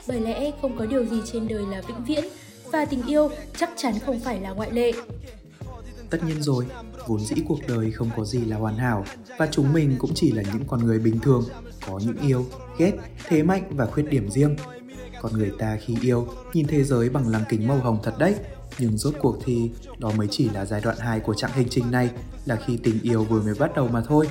Bởi 0.08 0.20
lẽ 0.20 0.50
không 0.62 0.78
có 0.78 0.86
điều 0.86 1.04
gì 1.04 1.22
trên 1.32 1.48
đời 1.48 1.64
là 1.70 1.82
vĩnh 1.88 2.04
viễn 2.04 2.24
và 2.72 2.84
tình 2.84 3.02
yêu 3.06 3.30
chắc 3.56 3.70
chắn 3.76 3.94
không 4.06 4.20
phải 4.20 4.40
là 4.40 4.50
ngoại 4.50 4.70
lệ. 4.70 4.92
Tất 6.10 6.18
nhiên 6.26 6.42
rồi, 6.42 6.66
vốn 7.06 7.20
dĩ 7.20 7.36
cuộc 7.48 7.58
đời 7.68 7.90
không 7.90 8.10
có 8.16 8.24
gì 8.24 8.44
là 8.44 8.56
hoàn 8.56 8.76
hảo 8.76 9.04
và 9.38 9.48
chúng 9.50 9.72
mình 9.72 9.96
cũng 9.98 10.10
chỉ 10.14 10.32
là 10.32 10.42
những 10.52 10.64
con 10.66 10.84
người 10.84 10.98
bình 10.98 11.18
thường, 11.18 11.44
có 11.86 12.00
những 12.06 12.16
yêu, 12.28 12.46
ghét, 12.78 12.92
thế 13.28 13.42
mạnh 13.42 13.62
và 13.70 13.86
khuyết 13.86 14.04
điểm 14.10 14.30
riêng 14.30 14.56
con 15.20 15.32
người 15.32 15.52
ta 15.58 15.78
khi 15.84 15.96
yêu 16.02 16.28
nhìn 16.52 16.66
thế 16.66 16.84
giới 16.84 17.08
bằng 17.08 17.28
lăng 17.28 17.44
kính 17.48 17.68
màu 17.68 17.78
hồng 17.78 17.98
thật 18.02 18.14
đấy. 18.18 18.34
Nhưng 18.78 18.98
rốt 18.98 19.14
cuộc 19.20 19.38
thì 19.44 19.70
đó 19.98 20.12
mới 20.16 20.28
chỉ 20.30 20.48
là 20.48 20.64
giai 20.64 20.80
đoạn 20.80 20.96
2 20.98 21.20
của 21.20 21.34
chặng 21.34 21.50
hành 21.50 21.68
trình 21.68 21.90
này 21.90 22.10
là 22.46 22.56
khi 22.66 22.76
tình 22.76 23.02
yêu 23.02 23.24
vừa 23.24 23.42
mới 23.42 23.54
bắt 23.54 23.74
đầu 23.74 23.88
mà 23.88 24.02
thôi. 24.08 24.28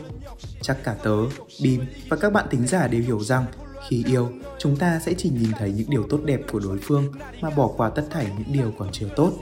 Chắc 0.62 0.84
cả 0.84 0.96
tớ, 1.04 1.18
Bim 1.64 1.82
và 2.10 2.18
các 2.18 2.34
bạn 2.34 2.48
tính 2.50 2.68
giả 2.68 2.88
đều 2.88 3.02
hiểu 3.02 3.20
rằng 3.20 3.46
khi 3.90 4.04
yêu 4.08 4.30
chúng 4.60 4.78
ta 4.78 5.00
sẽ 5.06 5.14
chỉ 5.18 5.30
nhìn 5.30 5.52
thấy 5.60 5.72
những 5.72 5.90
điều 5.90 6.08
tốt 6.10 6.20
đẹp 6.26 6.42
của 6.52 6.60
đối 6.60 6.78
phương 6.78 7.12
mà 7.42 7.50
bỏ 7.50 7.68
qua 7.78 7.90
tất 7.90 8.04
thảy 8.10 8.32
những 8.38 8.54
điều 8.54 8.74
còn 8.78 8.90
chưa 8.92 9.08
tốt. 9.16 9.34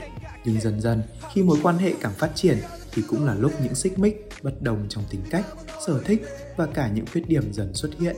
Nhưng 0.44 0.60
dần 0.60 0.80
dần 0.80 1.02
khi 1.32 1.42
mối 1.42 1.58
quan 1.62 1.78
hệ 1.78 1.94
càng 2.00 2.12
phát 2.12 2.30
triển 2.34 2.58
thì 2.92 3.02
cũng 3.08 3.26
là 3.26 3.34
lúc 3.34 3.52
những 3.62 3.74
xích 3.74 3.98
mích 3.98 4.28
bất 4.42 4.62
đồng 4.62 4.86
trong 4.88 5.04
tính 5.10 5.20
cách 5.30 5.46
sở 5.86 6.00
thích 6.04 6.22
và 6.56 6.66
cả 6.66 6.90
những 6.94 7.06
khuyết 7.12 7.28
điểm 7.28 7.52
dần 7.52 7.74
xuất 7.74 7.90
hiện. 7.98 8.16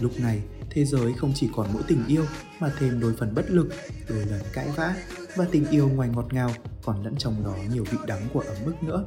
Lúc 0.00 0.20
này 0.20 0.40
thế 0.70 0.84
giới 0.84 1.12
không 1.12 1.32
chỉ 1.34 1.48
còn 1.56 1.66
mỗi 1.72 1.82
tình 1.88 2.04
yêu 2.08 2.24
mà 2.60 2.72
thêm 2.78 3.00
đôi 3.00 3.14
phần 3.18 3.34
bất 3.34 3.50
lực 3.50 3.68
đôi 4.08 4.18
lần 4.18 4.40
cãi 4.52 4.68
vã 4.76 4.94
và 5.36 5.46
tình 5.50 5.66
yêu 5.70 5.88
ngoài 5.88 6.08
ngọt 6.14 6.26
ngào 6.32 6.54
còn 6.82 7.04
lẫn 7.04 7.14
trong 7.18 7.44
đó 7.44 7.54
nhiều 7.72 7.84
vị 7.90 7.98
đắng 8.06 8.28
của 8.32 8.40
ấm 8.40 8.56
ức 8.64 8.82
nữa. 8.82 9.04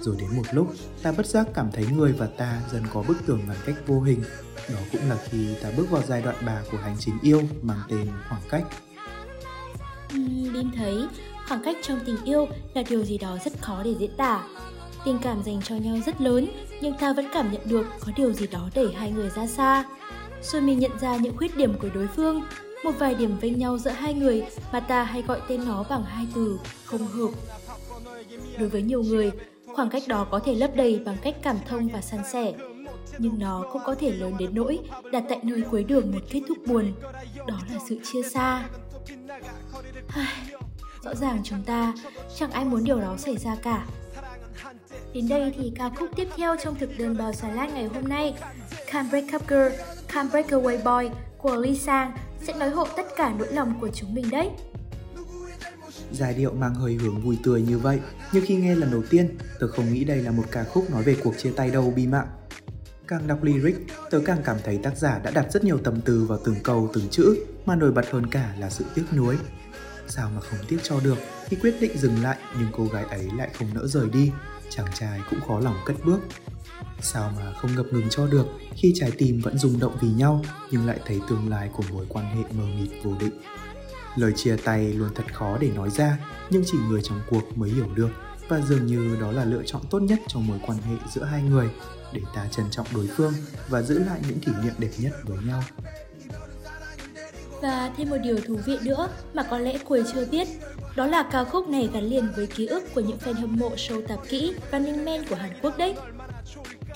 Rồi 0.00 0.16
đến 0.18 0.28
một 0.36 0.42
lúc 0.52 0.74
ta 1.02 1.12
bất 1.12 1.26
giác 1.26 1.46
cảm 1.54 1.70
thấy 1.72 1.86
người 1.86 2.12
và 2.12 2.26
ta 2.26 2.60
dần 2.72 2.82
có 2.92 3.02
bức 3.08 3.26
tường 3.26 3.40
ngăn 3.48 3.56
cách 3.66 3.76
vô 3.86 4.00
hình. 4.00 4.22
Đó 4.72 4.78
cũng 4.92 5.08
là 5.08 5.16
khi 5.30 5.54
ta 5.62 5.70
bước 5.76 5.90
vào 5.90 6.02
giai 6.06 6.22
đoạn 6.22 6.36
bà 6.46 6.62
của 6.70 6.78
hành 6.78 6.96
trình 6.98 7.14
yêu 7.22 7.42
mang 7.62 7.80
tên 7.88 8.06
khoảng 8.28 8.42
cách. 8.50 8.64
Uhm, 10.14 10.70
thấy 10.76 11.06
khoảng 11.48 11.62
cách 11.64 11.76
trong 11.82 12.00
tình 12.06 12.16
yêu 12.24 12.46
là 12.74 12.82
điều 12.88 13.04
gì 13.04 13.18
đó 13.18 13.38
rất 13.44 13.52
khó 13.60 13.82
để 13.84 13.94
diễn 13.98 14.16
tả. 14.16 14.42
Tình 15.04 15.18
cảm 15.22 15.42
dành 15.42 15.62
cho 15.62 15.76
nhau 15.76 15.96
rất 16.06 16.20
lớn 16.20 16.48
nhưng 16.80 16.94
ta 16.98 17.12
vẫn 17.12 17.26
cảm 17.34 17.52
nhận 17.52 17.68
được 17.68 17.86
có 18.00 18.12
điều 18.16 18.32
gì 18.32 18.46
đó 18.46 18.70
đẩy 18.74 18.92
hai 18.94 19.10
người 19.10 19.30
ra 19.30 19.46
xa 19.46 19.84
rồi 20.52 20.62
mình 20.62 20.78
nhận 20.78 20.98
ra 20.98 21.16
những 21.16 21.36
khuyết 21.36 21.56
điểm 21.56 21.78
của 21.78 21.88
đối 21.94 22.06
phương. 22.06 22.42
Một 22.84 22.92
vài 22.98 23.14
điểm 23.14 23.38
vênh 23.38 23.58
nhau 23.58 23.78
giữa 23.78 23.90
hai 23.90 24.14
người 24.14 24.46
mà 24.72 24.80
ta 24.80 25.02
hay 25.02 25.22
gọi 25.22 25.40
tên 25.48 25.64
nó 25.64 25.84
bằng 25.90 26.04
hai 26.04 26.26
từ, 26.34 26.58
không 26.84 27.06
hợp. 27.06 27.28
Đối 28.58 28.68
với 28.68 28.82
nhiều 28.82 29.02
người, 29.02 29.30
khoảng 29.74 29.90
cách 29.90 30.02
đó 30.08 30.26
có 30.30 30.38
thể 30.38 30.54
lấp 30.54 30.70
đầy 30.76 31.00
bằng 31.04 31.16
cách 31.22 31.34
cảm 31.42 31.56
thông 31.68 31.88
và 31.88 32.00
san 32.00 32.20
sẻ. 32.32 32.52
Nhưng 33.18 33.38
nó 33.38 33.64
cũng 33.72 33.82
có 33.84 33.94
thể 33.94 34.12
lớn 34.12 34.34
đến 34.38 34.50
nỗi 34.54 34.78
đặt 35.12 35.24
tại 35.28 35.38
nơi 35.42 35.62
cuối 35.70 35.84
đường 35.84 36.12
một 36.12 36.20
kết 36.30 36.40
thúc 36.48 36.58
buồn. 36.66 36.92
Đó 37.46 37.58
là 37.72 37.78
sự 37.88 37.98
chia 38.12 38.22
xa. 38.22 38.68
Rõ 41.02 41.14
ràng 41.14 41.40
chúng 41.44 41.62
ta 41.62 41.94
chẳng 42.36 42.50
ai 42.50 42.64
muốn 42.64 42.84
điều 42.84 43.00
đó 43.00 43.16
xảy 43.16 43.36
ra 43.36 43.56
cả. 43.62 43.86
Đến 45.12 45.28
đây 45.28 45.52
thì 45.56 45.72
ca 45.74 45.88
khúc 45.88 46.10
tiếp 46.16 46.28
theo 46.36 46.56
trong 46.64 46.74
thực 46.74 46.98
đơn 46.98 47.16
bào 47.16 47.32
salad 47.32 47.72
ngày 47.72 47.86
hôm 47.86 48.08
nay 48.08 48.34
Can't 48.90 49.10
Break 49.10 49.24
Up 49.34 49.48
Girl, 49.48 49.72
Can't 50.08 50.30
Break 50.30 50.46
Away 50.46 50.76
Boy 50.84 51.10
của 51.38 51.56
Lisa 51.56 51.84
Sang 51.84 52.12
sẽ 52.42 52.52
nói 52.52 52.70
hộ 52.70 52.86
tất 52.96 53.06
cả 53.16 53.34
nỗi 53.38 53.52
lòng 53.52 53.80
của 53.80 53.88
chúng 53.94 54.14
mình 54.14 54.30
đấy. 54.30 54.50
Giai 56.12 56.34
điệu 56.34 56.52
mang 56.52 56.74
hơi 56.74 56.94
hướng 56.94 57.20
vui 57.20 57.38
tươi 57.44 57.62
như 57.62 57.78
vậy, 57.78 58.00
nhưng 58.32 58.44
khi 58.46 58.56
nghe 58.56 58.74
lần 58.74 58.90
đầu 58.90 59.02
tiên, 59.10 59.38
tớ 59.60 59.68
không 59.68 59.92
nghĩ 59.92 60.04
đây 60.04 60.22
là 60.22 60.30
một 60.30 60.44
ca 60.50 60.64
khúc 60.64 60.90
nói 60.90 61.02
về 61.02 61.16
cuộc 61.24 61.38
chia 61.38 61.50
tay 61.56 61.70
đâu 61.70 61.92
bi 61.96 62.06
mạng. 62.06 62.26
Càng 63.08 63.26
đọc 63.26 63.42
lyric, 63.42 63.76
tớ 64.10 64.20
càng 64.24 64.38
cảm 64.44 64.56
thấy 64.64 64.78
tác 64.78 64.96
giả 64.96 65.20
đã 65.24 65.30
đặt 65.30 65.46
rất 65.52 65.64
nhiều 65.64 65.78
tâm 65.78 66.00
tư 66.00 66.24
vào 66.24 66.38
từng 66.44 66.56
câu, 66.62 66.90
từng 66.92 67.08
chữ, 67.10 67.36
mà 67.66 67.76
nổi 67.76 67.92
bật 67.92 68.10
hơn 68.10 68.26
cả 68.26 68.54
là 68.58 68.70
sự 68.70 68.84
tiếc 68.94 69.04
nuối. 69.16 69.36
Sao 70.08 70.30
mà 70.34 70.40
không 70.40 70.58
tiếc 70.68 70.78
cho 70.82 71.00
được 71.00 71.18
khi 71.46 71.56
quyết 71.56 71.74
định 71.80 71.98
dừng 71.98 72.22
lại 72.22 72.36
nhưng 72.58 72.68
cô 72.72 72.86
gái 72.86 73.04
ấy 73.04 73.28
lại 73.36 73.50
không 73.58 73.68
nỡ 73.74 73.86
rời 73.86 74.08
đi, 74.08 74.32
chàng 74.70 74.86
trai 74.94 75.20
cũng 75.30 75.40
khó 75.48 75.60
lòng 75.60 75.76
cất 75.86 75.96
bước. 76.04 76.18
Sao 77.00 77.32
mà 77.36 77.52
không 77.52 77.76
ngập 77.76 77.86
ngừng 77.90 78.10
cho 78.10 78.26
được 78.26 78.46
khi 78.74 78.92
trái 78.96 79.10
tim 79.18 79.40
vẫn 79.40 79.58
rung 79.58 79.80
động 79.80 79.96
vì 80.00 80.08
nhau 80.08 80.44
nhưng 80.70 80.86
lại 80.86 80.98
thấy 81.06 81.20
tương 81.28 81.48
lai 81.48 81.70
của 81.72 81.82
mối 81.92 82.06
quan 82.08 82.36
hệ 82.36 82.42
mờ 82.52 82.64
mịt 82.80 82.90
vô 83.02 83.12
định. 83.20 83.40
Lời 84.16 84.32
chia 84.36 84.56
tay 84.56 84.92
luôn 84.92 85.10
thật 85.14 85.34
khó 85.34 85.58
để 85.60 85.68
nói 85.68 85.90
ra 85.90 86.18
nhưng 86.50 86.62
chỉ 86.66 86.78
người 86.88 87.02
trong 87.02 87.20
cuộc 87.30 87.58
mới 87.58 87.70
hiểu 87.70 87.88
được 87.94 88.10
và 88.48 88.60
dường 88.60 88.86
như 88.86 89.16
đó 89.20 89.32
là 89.32 89.44
lựa 89.44 89.62
chọn 89.66 89.82
tốt 89.90 89.98
nhất 89.98 90.18
trong 90.28 90.46
mối 90.46 90.58
quan 90.66 90.78
hệ 90.78 90.96
giữa 91.14 91.24
hai 91.24 91.42
người 91.42 91.68
để 92.12 92.20
ta 92.34 92.46
trân 92.50 92.66
trọng 92.70 92.86
đối 92.94 93.06
phương 93.16 93.32
và 93.68 93.82
giữ 93.82 93.98
lại 93.98 94.20
những 94.28 94.38
kỷ 94.38 94.52
niệm 94.62 94.74
đẹp 94.78 94.90
nhất 94.98 95.12
với 95.24 95.38
nhau. 95.46 95.62
Và 97.62 97.90
thêm 97.96 98.10
một 98.10 98.16
điều 98.22 98.38
thú 98.46 98.58
vị 98.66 98.78
nữa 98.82 99.08
mà 99.34 99.42
có 99.42 99.58
lẽ 99.58 99.78
Quỳ 99.84 100.02
chưa 100.12 100.26
biết, 100.26 100.48
đó 100.96 101.06
là 101.06 101.28
ca 101.32 101.44
khúc 101.44 101.68
này 101.68 101.88
gắn 101.92 102.04
liền 102.04 102.28
với 102.36 102.46
ký 102.46 102.66
ức 102.66 102.94
của 102.94 103.00
những 103.00 103.18
fan 103.18 103.34
hâm 103.34 103.56
mộ 103.56 103.70
show 103.70 104.06
tạp 104.06 104.18
kỹ 104.28 104.52
Running 104.72 105.04
Man 105.04 105.24
của 105.30 105.36
Hàn 105.36 105.50
Quốc 105.62 105.78
đấy. 105.78 105.94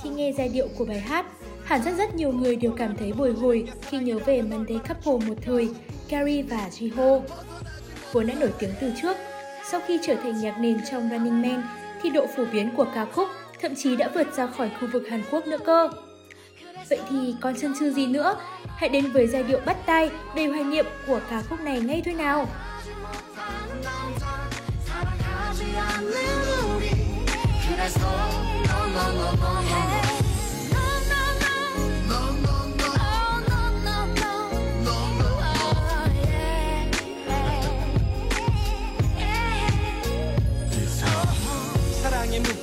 Khi 0.03 0.11
nghe 0.11 0.33
giai 0.33 0.49
điệu 0.49 0.69
của 0.79 0.85
bài 0.85 1.01
hát, 1.01 1.27
hẳn 1.65 1.83
rất 1.83 1.97
rất 1.99 2.15
nhiều 2.15 2.33
người 2.33 2.57
đều 2.57 2.73
cảm 2.77 2.97
thấy 2.97 3.13
bồi 3.13 3.33
hồi 3.33 3.69
khi 3.89 3.99
nhớ 3.99 4.19
về 4.19 4.43
Monday 4.43 4.81
Couple 4.89 5.29
một 5.29 5.35
thời, 5.43 5.69
Gary 6.09 6.43
và 6.43 6.69
Jiho. 6.79 7.21
Vốn 8.13 8.27
đã 8.27 8.35
nổi 8.35 8.53
tiếng 8.59 8.71
từ 8.81 8.93
trước, 9.03 9.17
sau 9.71 9.81
khi 9.87 9.99
trở 10.07 10.15
thành 10.15 10.41
nhạc 10.41 10.59
nền 10.59 10.79
trong 10.91 11.09
Running 11.11 11.43
Man 11.43 11.63
thì 12.03 12.11
độ 12.11 12.27
phổ 12.37 12.45
biến 12.53 12.71
của 12.77 12.87
ca 12.95 13.05
khúc 13.05 13.29
thậm 13.63 13.75
chí 13.75 13.97
đã 13.97 14.11
vượt 14.15 14.37
ra 14.37 14.47
khỏi 14.47 14.71
khu 14.81 14.89
vực 14.93 15.09
Hàn 15.11 15.23
Quốc 15.31 15.47
nữa 15.47 15.59
cơ. 15.65 15.91
Vậy 16.89 16.99
thì 17.11 17.35
còn 17.41 17.55
chân 17.57 17.75
chừ 17.81 17.93
gì 17.93 18.07
nữa? 18.07 18.37
Hãy 18.67 18.89
đến 18.89 19.13
với 19.13 19.27
giai 19.27 19.43
điệu 19.43 19.61
bắt 19.67 19.77
tay 19.87 20.11
đầy 20.37 20.47
hoài 20.47 20.65
niệm 20.65 20.87
của 21.07 21.21
ca 21.31 21.43
khúc 21.43 21.61
này 21.61 21.81
ngay 21.81 22.03
thôi 22.05 22.15
nào! 22.15 22.47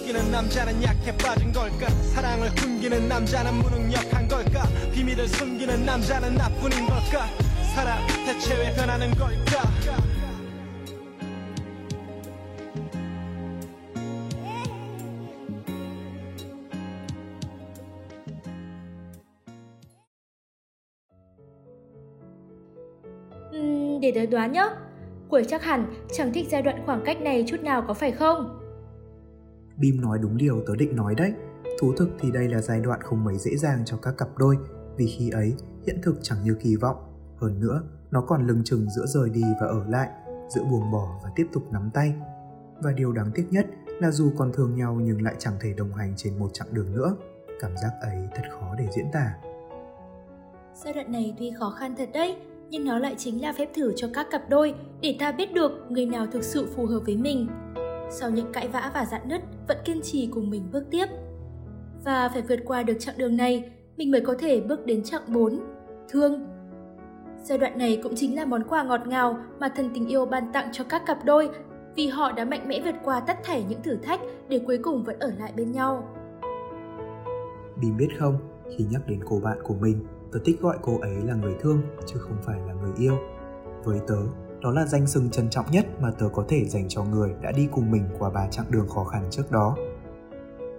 숨기는 0.05 0.31
남자는 0.31 0.83
약해 0.83 1.17
빠진 1.17 1.51
걸까? 1.51 1.89
사랑을 2.13 2.49
숨기는 2.57 3.07
남자는 3.07 3.53
무능력한 3.55 4.27
걸까? 4.27 4.67
비밀을 4.93 5.27
숨기는 5.27 5.85
남자는 5.85 6.35
나뿐인 6.35 6.87
걸까? 6.87 7.27
사랑 7.73 8.07
대체 8.25 8.55
왜 8.55 8.73
변하는 8.73 9.13
걸까 9.15 10.04
để 24.11 24.25
tớ 24.25 24.31
đoán 24.31 24.51
nhé 24.51 24.69
Quẩy 25.29 25.45
chắc 25.45 25.63
hẳn 25.63 25.93
chẳng 26.13 26.33
thích 26.33 26.47
giai 26.51 26.61
đoạn 26.61 26.83
khoảng 26.85 27.03
cách 27.05 27.21
này 27.21 27.43
chút 27.47 27.61
nào 27.63 27.83
có 27.87 27.93
phải 27.93 28.11
không? 28.11 28.59
Bim 29.77 30.01
nói 30.01 30.19
đúng 30.21 30.37
điều 30.37 30.63
tớ 30.67 30.75
định 30.75 30.95
nói 30.95 31.15
đấy. 31.15 31.33
Thú 31.81 31.93
thực 31.97 32.09
thì 32.19 32.31
đây 32.31 32.49
là 32.49 32.61
giai 32.61 32.79
đoạn 32.79 33.01
không 33.01 33.23
mấy 33.23 33.37
dễ 33.37 33.51
dàng 33.55 33.85
cho 33.85 33.97
các 33.97 34.17
cặp 34.17 34.27
đôi 34.37 34.57
vì 34.97 35.07
khi 35.17 35.29
ấy 35.29 35.53
hiện 35.87 35.99
thực 36.03 36.15
chẳng 36.21 36.37
như 36.43 36.55
kỳ 36.61 36.75
vọng. 36.75 36.95
Hơn 37.37 37.59
nữa, 37.59 37.81
nó 38.11 38.21
còn 38.21 38.47
lưng 38.47 38.61
chừng 38.65 38.89
giữa 38.89 39.05
rời 39.05 39.29
đi 39.29 39.43
và 39.61 39.67
ở 39.67 39.85
lại, 39.87 40.09
giữa 40.49 40.63
buông 40.63 40.91
bỏ 40.91 41.19
và 41.23 41.29
tiếp 41.35 41.47
tục 41.53 41.63
nắm 41.71 41.89
tay. 41.93 42.13
Và 42.83 42.91
điều 42.91 43.11
đáng 43.11 43.31
tiếc 43.35 43.47
nhất 43.51 43.65
là 44.01 44.11
dù 44.11 44.31
còn 44.37 44.51
thương 44.53 44.75
nhau 44.75 44.99
nhưng 45.01 45.21
lại 45.21 45.35
chẳng 45.37 45.53
thể 45.61 45.73
đồng 45.73 45.93
hành 45.93 46.13
trên 46.17 46.39
một 46.39 46.49
chặng 46.53 46.73
đường 46.73 46.91
nữa. 46.95 47.15
Cảm 47.59 47.71
giác 47.77 47.91
ấy 48.01 48.27
thật 48.35 48.43
khó 48.51 48.75
để 48.77 48.87
diễn 48.95 49.05
tả. 49.13 49.33
Giai 50.73 50.93
đoạn 50.93 51.11
này 51.11 51.35
tuy 51.39 51.51
khó 51.59 51.69
khăn 51.79 51.95
thật 51.97 52.09
đấy, 52.13 52.37
nhưng 52.75 52.85
nó 52.85 52.99
lại 52.99 53.15
chính 53.17 53.41
là 53.41 53.53
phép 53.53 53.69
thử 53.73 53.93
cho 53.95 54.07
các 54.13 54.27
cặp 54.31 54.49
đôi 54.49 54.73
để 55.01 55.15
ta 55.19 55.31
biết 55.31 55.53
được 55.53 55.71
người 55.89 56.05
nào 56.05 56.27
thực 56.31 56.43
sự 56.43 56.67
phù 56.75 56.85
hợp 56.85 56.99
với 57.05 57.17
mình 57.17 57.47
sau 58.09 58.29
những 58.29 58.51
cãi 58.51 58.67
vã 58.67 58.91
và 58.93 59.05
dạn 59.05 59.21
nứt 59.27 59.41
vẫn 59.67 59.77
kiên 59.85 60.01
trì 60.01 60.29
cùng 60.31 60.49
mình 60.49 60.63
bước 60.71 60.83
tiếp. 60.91 61.05
Và 62.05 62.29
phải 62.29 62.41
vượt 62.41 62.59
qua 62.65 62.83
được 62.83 62.93
chặng 62.99 63.17
đường 63.17 63.37
này, 63.37 63.71
mình 63.97 64.11
mới 64.11 64.21
có 64.21 64.35
thể 64.39 64.61
bước 64.61 64.85
đến 64.85 65.03
chặng 65.03 65.21
4, 65.27 65.59
thương. 66.09 66.47
Giai 67.43 67.57
đoạn 67.57 67.77
này 67.77 67.99
cũng 68.03 68.15
chính 68.15 68.35
là 68.35 68.45
món 68.45 68.63
quà 68.63 68.83
ngọt 68.83 69.07
ngào 69.07 69.37
mà 69.59 69.69
thần 69.69 69.89
tình 69.93 70.07
yêu 70.07 70.25
ban 70.25 70.53
tặng 70.53 70.69
cho 70.71 70.83
các 70.83 71.05
cặp 71.05 71.25
đôi 71.25 71.49
vì 71.95 72.07
họ 72.07 72.31
đã 72.31 72.45
mạnh 72.45 72.67
mẽ 72.67 72.81
vượt 72.85 72.95
qua 73.03 73.19
tất 73.19 73.37
thảy 73.43 73.65
những 73.69 73.81
thử 73.81 73.95
thách 73.95 74.19
để 74.49 74.59
cuối 74.67 74.77
cùng 74.83 75.03
vẫn 75.03 75.19
ở 75.19 75.31
lại 75.39 75.53
bên 75.55 75.71
nhau. 75.71 76.07
Bình 77.81 77.97
biết 77.97 78.09
không, 78.19 78.37
khi 78.77 78.85
nhắc 78.91 79.01
đến 79.07 79.19
cô 79.25 79.39
bạn 79.43 79.57
của 79.63 79.75
mình, 79.81 80.05
tớ 80.35 80.41
thích 80.45 80.61
gọi 80.61 80.77
cô 80.81 80.99
ấy 80.99 81.15
là 81.15 81.35
người 81.35 81.55
thương 81.59 81.81
chứ 82.05 82.19
không 82.19 82.37
phải 82.43 82.59
là 82.67 82.73
người 82.73 82.91
yêu. 82.97 83.17
Với 83.83 83.99
tớ, 84.07 84.17
đó 84.61 84.71
là 84.71 84.85
danh 84.85 85.07
xưng 85.07 85.29
trân 85.29 85.49
trọng 85.49 85.65
nhất 85.71 85.85
mà 86.01 86.11
tớ 86.11 86.29
có 86.33 86.45
thể 86.47 86.65
dành 86.65 86.85
cho 86.89 87.03
người 87.03 87.31
đã 87.41 87.51
đi 87.51 87.67
cùng 87.71 87.91
mình 87.91 88.03
qua 88.19 88.29
ba 88.29 88.47
chặng 88.47 88.65
đường 88.69 88.87
khó 88.89 89.03
khăn 89.03 89.27
trước 89.31 89.51
đó. 89.51 89.77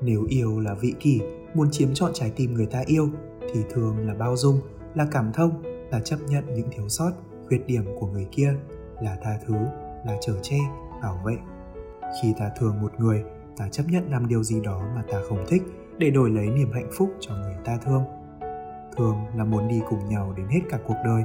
Nếu 0.01 0.25
yêu 0.29 0.61
là 0.61 0.75
vị 0.75 0.95
kỷ, 1.01 1.21
muốn 1.55 1.71
chiếm 1.71 1.95
trọn 1.95 2.11
trái 2.15 2.33
tim 2.37 2.55
người 2.55 2.67
ta 2.67 2.83
yêu, 2.87 3.09
thì 3.53 3.61
thương 3.71 4.09
là 4.09 4.15
bao 4.15 4.37
dung, 4.37 4.61
là 4.95 5.07
cảm 5.13 5.33
thông, 5.33 5.63
là 5.91 6.01
chấp 6.01 6.17
nhận 6.29 6.45
những 6.55 6.69
thiếu 6.71 6.89
sót, 6.89 7.13
khuyết 7.49 7.67
điểm 7.67 7.85
của 8.01 8.07
người 8.07 8.27
kia, 8.31 8.55
là 9.03 9.19
tha 9.23 9.39
thứ, 9.47 9.55
là 10.07 10.19
chở 10.21 10.33
che, 10.43 10.59
bảo 11.03 11.21
vệ. 11.27 11.37
Khi 12.23 12.35
ta 12.39 12.51
thương 12.59 12.83
một 12.83 12.93
người, 12.99 13.25
ta 13.57 13.69
chấp 13.69 13.85
nhận 13.89 14.11
làm 14.11 14.29
điều 14.29 14.43
gì 14.43 14.61
đó 14.61 14.83
mà 14.95 15.03
ta 15.11 15.21
không 15.29 15.45
thích 15.49 15.63
để 15.99 16.11
đổi 16.11 16.31
lấy 16.31 16.47
niềm 16.47 16.73
hạnh 16.73 16.91
phúc 16.93 17.11
cho 17.21 17.35
người 17.35 17.57
ta 17.65 17.79
thương 17.85 18.03
thường 18.97 19.17
là 19.37 19.45
muốn 19.45 19.69
đi 19.69 19.81
cùng 19.91 20.09
nhau 20.09 20.35
đến 20.37 20.47
hết 20.51 20.61
cả 20.71 20.79
cuộc 20.87 20.97
đời, 21.05 21.23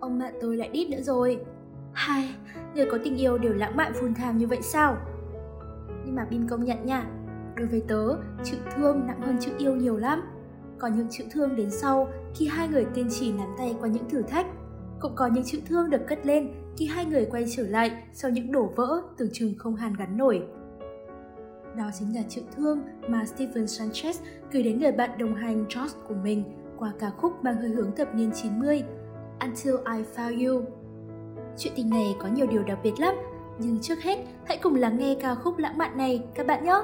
ông 0.00 0.18
bạn 0.18 0.34
tôi 0.40 0.56
lại 0.56 0.68
đít 0.68 0.90
nữa 0.90 1.00
rồi. 1.02 1.40
Hai, 1.92 2.34
người 2.74 2.86
có 2.90 2.98
tình 3.04 3.16
yêu 3.16 3.38
đều 3.38 3.52
lãng 3.52 3.76
mạn 3.76 3.92
phun 3.94 4.14
tham 4.14 4.38
như 4.38 4.46
vậy 4.46 4.58
sao? 4.62 4.96
Nhưng 6.04 6.14
mà 6.14 6.24
Bin 6.24 6.48
công 6.48 6.64
nhận 6.64 6.86
nha, 6.86 7.06
đối 7.54 7.66
với 7.66 7.82
tớ, 7.88 8.16
chữ 8.44 8.56
thương 8.74 9.06
nặng 9.06 9.20
hơn 9.22 9.36
chữ 9.40 9.52
yêu 9.58 9.76
nhiều 9.76 9.96
lắm. 9.96 10.22
có 10.78 10.88
những 10.88 11.06
chữ 11.10 11.24
thương 11.32 11.56
đến 11.56 11.70
sau 11.70 12.08
khi 12.34 12.46
hai 12.46 12.68
người 12.68 12.86
kiên 12.94 13.08
trì 13.10 13.32
nắm 13.32 13.48
tay 13.58 13.76
qua 13.80 13.88
những 13.88 14.08
thử 14.08 14.22
thách. 14.22 14.46
Cũng 15.00 15.12
có 15.14 15.26
những 15.26 15.44
chữ 15.44 15.60
thương 15.66 15.90
được 15.90 16.06
cất 16.06 16.26
lên 16.26 16.52
khi 16.76 16.86
hai 16.86 17.04
người 17.04 17.26
quay 17.30 17.44
trở 17.56 17.62
lại 17.62 18.02
sau 18.12 18.30
những 18.30 18.52
đổ 18.52 18.72
vỡ 18.76 19.02
tưởng 19.16 19.28
chừng 19.32 19.54
không 19.58 19.76
hàn 19.76 19.94
gắn 19.94 20.16
nổi. 20.16 20.42
Đó 21.76 21.90
chính 21.98 22.14
là 22.14 22.22
chữ 22.28 22.40
thương 22.56 22.82
mà 23.08 23.24
Steven 23.24 23.64
Sanchez 23.64 24.12
gửi 24.52 24.62
đến 24.62 24.80
người 24.80 24.92
bạn 24.92 25.10
đồng 25.18 25.34
hành 25.34 25.64
George 25.74 25.98
của 26.08 26.14
mình 26.14 26.44
qua 26.78 26.92
ca 26.98 27.10
khúc 27.10 27.44
mang 27.44 27.56
hơi 27.56 27.70
hướng 27.70 27.96
thập 27.96 28.14
niên 28.14 28.30
90 28.42 28.82
Until 29.40 29.74
I 29.74 30.04
Found 30.16 30.48
You. 30.48 30.62
Chuyện 31.58 31.72
tình 31.76 31.90
này 31.90 32.16
có 32.18 32.28
nhiều 32.28 32.46
điều 32.46 32.62
đặc 32.62 32.78
biệt 32.82 32.94
lắm, 32.98 33.14
nhưng 33.58 33.78
trước 33.80 34.02
hết 34.02 34.18
hãy 34.44 34.58
cùng 34.62 34.74
lắng 34.74 34.98
nghe 34.98 35.16
ca 35.20 35.34
khúc 35.34 35.58
lãng 35.58 35.78
mạn 35.78 35.96
này 35.96 36.24
các 36.34 36.46
bạn 36.46 36.64
nhé! 36.64 36.74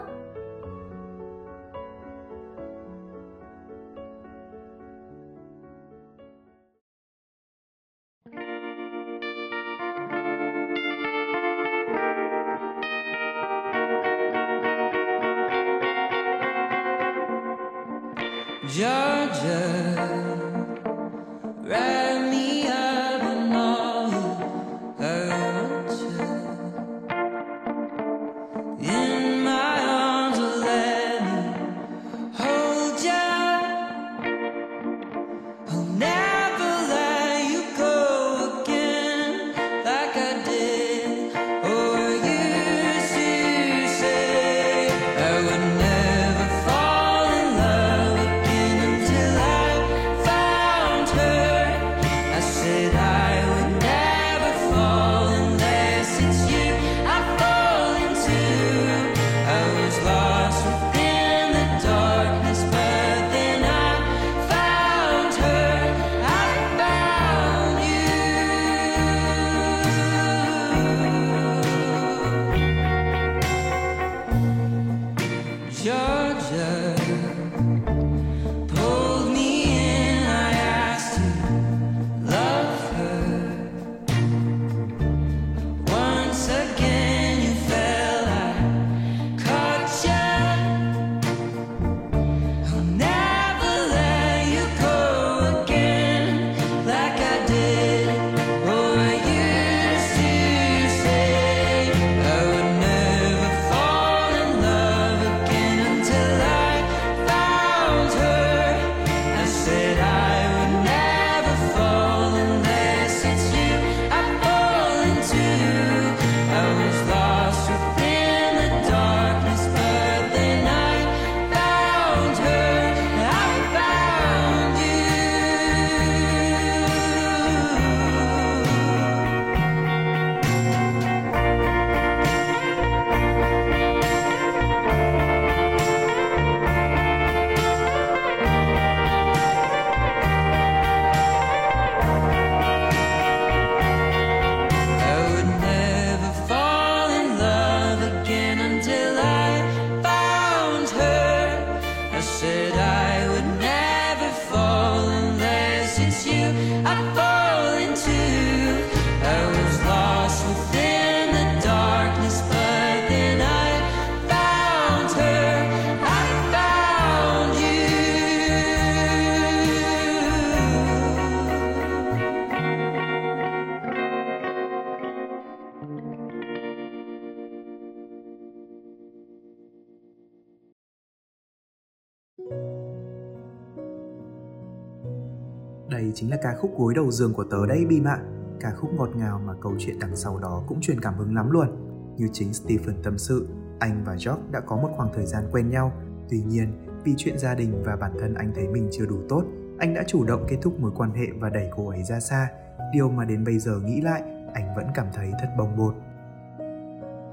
Chính 186.21 186.31
là 186.31 186.37
ca 186.43 186.55
khúc 186.61 186.79
gối 186.79 186.95
đầu 186.95 187.11
giường 187.11 187.35
của 187.35 187.45
tớ 187.45 187.67
đây 187.69 187.85
Bim 187.89 188.05
ạ. 188.05 188.19
Ca 188.61 188.71
khúc 188.71 188.91
ngọt 188.95 189.11
ngào 189.17 189.41
mà 189.47 189.53
câu 189.61 189.73
chuyện 189.79 189.99
đằng 190.01 190.17
sau 190.17 190.39
đó 190.39 190.63
cũng 190.69 190.81
truyền 190.81 191.01
cảm 191.01 191.15
hứng 191.15 191.35
lắm 191.35 191.51
luôn. 191.51 191.69
Như 192.17 192.29
chính 192.33 192.55
Stephen 192.55 193.03
tâm 193.03 193.19
sự, 193.19 193.49
anh 193.79 194.03
và 194.05 194.13
George 194.13 194.43
đã 194.51 194.61
có 194.61 194.77
một 194.77 194.89
khoảng 194.97 195.13
thời 195.15 195.27
gian 195.27 195.45
quen 195.53 195.71
nhau. 195.71 195.93
Tuy 196.31 196.43
nhiên, 196.43 196.73
vì 197.05 197.15
chuyện 197.17 197.39
gia 197.39 197.55
đình 197.55 197.83
và 197.85 197.97
bản 197.97 198.13
thân 198.21 198.35
anh 198.35 198.53
thấy 198.55 198.69
mình 198.69 198.89
chưa 198.93 199.07
đủ 199.07 199.17
tốt, 199.29 199.45
anh 199.79 199.95
đã 199.95 200.03
chủ 200.07 200.25
động 200.25 200.45
kết 200.49 200.57
thúc 200.63 200.81
mối 200.81 200.91
quan 200.97 201.11
hệ 201.11 201.27
và 201.41 201.51
đẩy 201.51 201.71
cô 201.77 201.89
ấy 201.89 202.03
ra 202.03 202.21
xa. 202.21 202.49
Điều 202.93 203.09
mà 203.09 203.25
đến 203.25 203.45
bây 203.45 203.59
giờ 203.59 203.81
nghĩ 203.85 204.01
lại, 204.01 204.23
anh 204.55 204.75
vẫn 204.77 204.87
cảm 204.95 205.07
thấy 205.15 205.33
thật 205.41 205.49
bồng 205.59 205.77
bột. 205.77 205.95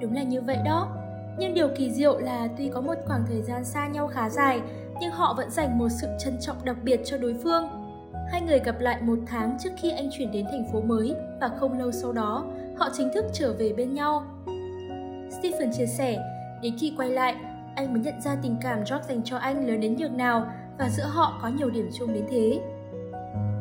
Đúng 0.01 0.13
là 0.13 0.23
như 0.23 0.41
vậy 0.41 0.57
đó. 0.65 0.97
Nhưng 1.39 1.53
điều 1.53 1.67
kỳ 1.77 1.91
diệu 1.91 2.19
là 2.19 2.47
tuy 2.57 2.69
có 2.73 2.81
một 2.81 2.95
khoảng 3.05 3.25
thời 3.27 3.41
gian 3.41 3.65
xa 3.65 3.87
nhau 3.87 4.07
khá 4.07 4.29
dài, 4.29 4.61
nhưng 5.01 5.11
họ 5.11 5.33
vẫn 5.37 5.51
dành 5.51 5.77
một 5.77 5.89
sự 5.89 6.07
trân 6.19 6.37
trọng 6.39 6.65
đặc 6.65 6.77
biệt 6.83 7.01
cho 7.05 7.17
đối 7.17 7.35
phương 7.43 7.63
Hai 8.31 8.41
người 8.41 8.59
gặp 8.59 8.79
lại 8.79 9.01
một 9.01 9.19
tháng 9.27 9.57
trước 9.59 9.69
khi 9.77 9.91
anh 9.91 10.09
chuyển 10.11 10.31
đến 10.31 10.45
thành 10.45 10.65
phố 10.71 10.81
mới 10.81 11.15
và 11.41 11.47
không 11.47 11.79
lâu 11.79 11.91
sau 11.91 12.13
đó, 12.13 12.45
họ 12.77 12.89
chính 12.93 13.09
thức 13.13 13.25
trở 13.33 13.53
về 13.53 13.73
bên 13.73 13.93
nhau. 13.93 14.23
Stephen 15.39 15.71
chia 15.77 15.85
sẻ, 15.85 16.17
đến 16.61 16.73
khi 16.79 16.93
quay 16.97 17.09
lại, 17.09 17.35
anh 17.75 17.93
mới 17.93 18.01
nhận 18.03 18.21
ra 18.21 18.35
tình 18.41 18.55
cảm 18.61 18.77
George 18.77 19.07
dành 19.07 19.21
cho 19.23 19.37
anh 19.37 19.67
lớn 19.67 19.79
đến 19.79 19.95
nhường 19.97 20.17
nào 20.17 20.45
và 20.77 20.89
giữa 20.89 21.05
họ 21.07 21.39
có 21.41 21.47
nhiều 21.47 21.69
điểm 21.69 21.89
chung 21.93 22.13
đến 22.13 22.25
thế. 22.29 22.59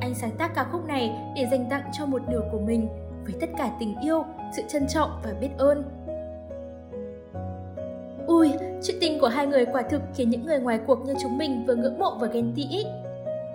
Anh 0.00 0.14
sáng 0.14 0.36
tác 0.38 0.54
ca 0.54 0.64
khúc 0.64 0.86
này 0.86 1.12
để 1.36 1.46
dành 1.50 1.66
tặng 1.70 1.90
cho 1.98 2.06
một 2.06 2.22
nửa 2.28 2.42
của 2.52 2.60
mình 2.60 2.88
với 3.24 3.34
tất 3.40 3.50
cả 3.58 3.70
tình 3.80 3.94
yêu, 4.00 4.24
sự 4.56 4.62
trân 4.68 4.86
trọng 4.86 5.10
và 5.24 5.32
biết 5.40 5.50
ơn. 5.58 5.82
Ui, 8.26 8.52
chuyện 8.82 8.96
tình 9.00 9.20
của 9.20 9.28
hai 9.28 9.46
người 9.46 9.66
quả 9.66 9.82
thực 9.82 10.02
khiến 10.14 10.30
những 10.30 10.46
người 10.46 10.58
ngoài 10.58 10.80
cuộc 10.86 10.98
như 11.06 11.14
chúng 11.22 11.38
mình 11.38 11.64
vừa 11.66 11.74
ngưỡng 11.74 11.98
mộ 11.98 12.18
và 12.20 12.26
ghen 12.26 12.52
tị 12.56 12.66
ít. 12.70 12.86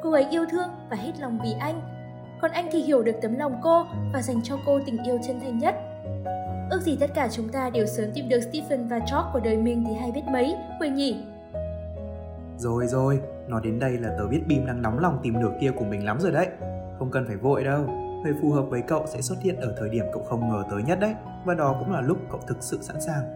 Cô 0.10 0.14
ấy 0.14 0.28
yêu 0.30 0.46
thương 0.52 0.70
và 0.90 0.98
hết 0.98 1.12
lòng 1.20 1.40
vì 1.44 1.54
anh, 1.60 1.82
còn 2.42 2.52
anh 2.52 2.70
thì 2.72 2.82
hiểu 2.82 3.04
được 3.04 3.16
tấm 3.22 3.38
lòng 3.38 3.60
cô 3.64 3.86
và 4.14 4.22
dành 4.22 4.42
cho 4.44 4.56
cô 4.66 4.80
tình 4.86 5.04
yêu 5.04 5.20
chân 5.28 5.40
thành 5.40 5.58
nhất. 5.58 5.76
Ước 6.72 6.82
gì 6.82 6.98
tất 7.00 7.10
cả 7.16 7.28
chúng 7.32 7.50
ta 7.50 7.70
đều 7.70 7.86
sớm 7.86 8.10
tìm 8.14 8.30
được 8.30 8.40
Stephen 8.40 8.88
và 8.88 8.98
George 8.98 9.30
của 9.34 9.40
đời 9.40 9.58
mình 9.58 9.86
thì 9.88 9.94
hay 9.94 10.12
biết 10.12 10.22
mấy, 10.32 10.56
Quỳnh 10.80 10.96
nhỉ? 10.96 11.24
Rồi 12.58 12.88
rồi, 12.88 13.22
nói 13.48 13.62
đến 13.64 13.80
đây 13.80 13.92
là 13.92 14.10
tớ 14.18 14.28
biết 14.28 14.42
Bim 14.48 14.66
đang 14.66 14.82
nóng 14.82 15.00
lòng 15.00 15.20
tìm 15.24 15.40
nửa 15.40 15.52
kia 15.62 15.72
của 15.72 15.86
mình 15.86 16.06
lắm 16.06 16.20
rồi 16.20 16.32
đấy. 16.32 16.48
Không 17.00 17.12
cần 17.12 17.26
phải 17.28 17.36
vội 17.36 17.64
đâu, 17.64 17.82
người 18.24 18.34
phù 18.42 18.52
hợp 18.52 18.64
với 18.70 18.82
cậu 18.82 19.06
sẽ 19.08 19.22
xuất 19.22 19.42
hiện 19.42 19.56
ở 19.56 19.76
thời 19.80 19.90
điểm 19.90 20.06
cậu 20.14 20.24
không 20.24 20.50
ngờ 20.50 20.64
tới 20.72 20.84
nhất 20.84 21.00
đấy. 21.00 21.14
Và 21.46 21.54
đó 21.54 21.76
cũng 21.80 21.92
là 21.92 22.02
lúc 22.02 22.18
cậu 22.32 22.40
thực 22.48 22.58
sự 22.60 22.80
sẵn 22.82 23.02
sàng. 23.02 23.36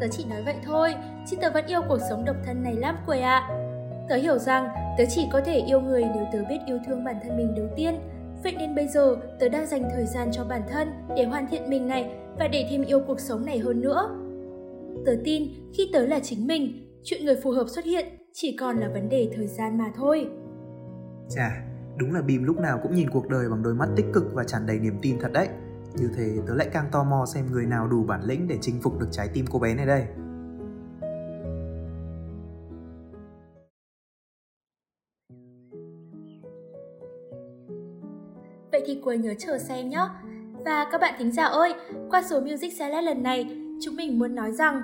Tớ 0.00 0.06
chỉ 0.10 0.24
nói 0.24 0.42
vậy 0.44 0.56
thôi, 0.64 0.94
chứ 1.26 1.36
tớ 1.40 1.50
vẫn 1.54 1.66
yêu 1.66 1.80
cuộc 1.88 1.98
sống 2.10 2.24
độc 2.24 2.36
thân 2.46 2.62
này 2.62 2.74
lắm 2.74 2.96
Quỳnh 3.06 3.22
ạ. 3.22 3.48
À. 3.50 3.65
Tớ 4.08 4.16
hiểu 4.16 4.38
rằng 4.38 4.68
tớ 4.98 5.04
chỉ 5.08 5.28
có 5.32 5.40
thể 5.40 5.58
yêu 5.66 5.80
người 5.80 6.04
nếu 6.14 6.24
tớ 6.32 6.38
biết 6.48 6.58
yêu 6.66 6.78
thương 6.86 7.04
bản 7.04 7.16
thân 7.22 7.36
mình 7.36 7.54
đầu 7.54 7.66
tiên. 7.76 7.94
Vậy 8.42 8.54
nên 8.58 8.74
bây 8.74 8.88
giờ 8.88 9.16
tớ 9.40 9.48
đang 9.48 9.66
dành 9.66 9.88
thời 9.94 10.06
gian 10.06 10.28
cho 10.32 10.44
bản 10.44 10.62
thân 10.68 10.88
để 11.16 11.24
hoàn 11.24 11.46
thiện 11.50 11.70
mình 11.70 11.88
này 11.88 12.14
và 12.38 12.48
để 12.48 12.66
thêm 12.70 12.82
yêu 12.82 13.00
cuộc 13.06 13.20
sống 13.20 13.46
này 13.46 13.58
hơn 13.58 13.80
nữa. 13.80 14.10
Tớ 15.06 15.12
tin 15.24 15.42
khi 15.76 15.90
tớ 15.92 16.06
là 16.06 16.20
chính 16.20 16.46
mình, 16.46 16.90
chuyện 17.04 17.24
người 17.24 17.36
phù 17.42 17.50
hợp 17.50 17.66
xuất 17.68 17.84
hiện 17.84 18.06
chỉ 18.32 18.56
còn 18.60 18.76
là 18.76 18.88
vấn 18.88 19.08
đề 19.08 19.30
thời 19.36 19.46
gian 19.46 19.78
mà 19.78 19.92
thôi. 19.96 20.28
Chà, 21.28 21.62
đúng 21.96 22.12
là 22.12 22.22
Bim 22.22 22.44
lúc 22.44 22.58
nào 22.58 22.80
cũng 22.82 22.94
nhìn 22.94 23.10
cuộc 23.10 23.28
đời 23.28 23.48
bằng 23.50 23.62
đôi 23.62 23.74
mắt 23.74 23.88
tích 23.96 24.06
cực 24.12 24.34
và 24.34 24.44
tràn 24.44 24.66
đầy 24.66 24.78
niềm 24.78 24.98
tin 25.02 25.18
thật 25.20 25.32
đấy. 25.32 25.48
Như 25.94 26.10
thế 26.16 26.36
tớ 26.46 26.54
lại 26.54 26.68
càng 26.72 26.88
tò 26.92 27.04
mò 27.04 27.24
xem 27.34 27.46
người 27.52 27.66
nào 27.66 27.88
đủ 27.88 28.04
bản 28.04 28.20
lĩnh 28.22 28.48
để 28.48 28.58
chinh 28.60 28.80
phục 28.82 28.98
được 29.00 29.08
trái 29.10 29.28
tim 29.34 29.44
cô 29.50 29.58
bé 29.58 29.74
này 29.74 29.86
đây. 29.86 30.04
Thì 38.86 39.00
cuối 39.04 39.18
nhớ 39.18 39.34
chờ 39.38 39.58
xem 39.58 39.88
nhé. 39.88 40.08
Và 40.64 40.88
các 40.92 41.00
bạn 41.00 41.14
thính 41.18 41.32
giả 41.32 41.44
ơi, 41.44 41.74
qua 42.10 42.22
số 42.22 42.40
Music 42.40 42.72
Salad 42.72 43.04
lần 43.04 43.22
này, 43.22 43.56
chúng 43.82 43.96
mình 43.96 44.18
muốn 44.18 44.34
nói 44.34 44.52
rằng 44.52 44.80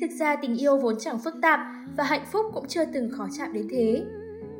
thực 0.00 0.10
ra 0.10 0.36
tình 0.36 0.56
yêu 0.56 0.76
vốn 0.76 0.94
chẳng 0.98 1.18
phức 1.18 1.34
tạp 1.42 1.60
và 1.96 2.04
hạnh 2.04 2.24
phúc 2.32 2.46
cũng 2.54 2.68
chưa 2.68 2.84
từng 2.84 3.10
khó 3.10 3.28
chạm 3.38 3.52
đến 3.52 3.66
thế. 3.70 4.04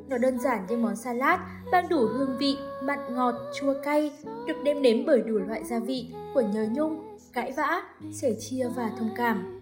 Nó 0.09 0.18
đơn 0.18 0.38
giản 0.38 0.66
như 0.68 0.76
món 0.76 0.97
salad, 0.97 1.40
mang 1.72 1.88
đủ 1.88 2.07
hương 2.07 2.36
vị, 2.38 2.57
mặn 2.84 2.99
ngọt, 3.14 3.34
chua 3.61 3.74
cay, 3.82 4.12
được 4.47 4.55
đem 4.64 4.82
nếm 4.82 5.07
bởi 5.07 5.22
đủ 5.22 5.38
loại 5.38 5.64
gia 5.64 5.78
vị 5.78 6.07
của 6.34 6.40
nhớ 6.40 6.66
nhung, 6.72 7.16
cãi 7.32 7.53
vã, 7.57 7.82
sẻ 8.12 8.32
chia 8.40 8.68
và 8.76 8.90
thông 8.99 9.11
cảm. 9.16 9.61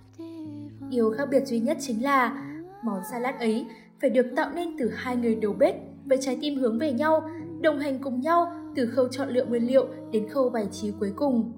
Điều 0.91 1.14
khác 1.18 1.28
biệt 1.31 1.47
duy 1.47 1.61
nhất 1.61 1.76
chính 1.81 2.05
là 2.05 2.43
món 2.83 3.01
salad 3.11 3.35
ấy 3.39 3.66
phải 4.01 4.11
được 4.11 4.26
tạo 4.37 4.51
nên 4.55 4.76
từ 4.78 4.91
hai 4.97 5.16
người 5.16 5.35
đầu 5.35 5.53
bếp 5.53 5.74
với 6.05 6.18
trái 6.20 6.39
tim 6.41 6.55
hướng 6.55 6.78
về 6.78 6.93
nhau, 6.93 7.31
đồng 7.61 7.78
hành 7.78 7.99
cùng 7.99 8.20
nhau 8.20 8.53
từ 8.77 8.87
khâu 8.87 9.09
chọn 9.09 9.29
lựa 9.29 9.45
nguyên 9.45 9.66
liệu 9.66 9.87
đến 10.12 10.29
khâu 10.29 10.51
bài 10.51 10.68
trí 10.73 10.93
cuối 11.01 11.12
cùng. 11.16 11.53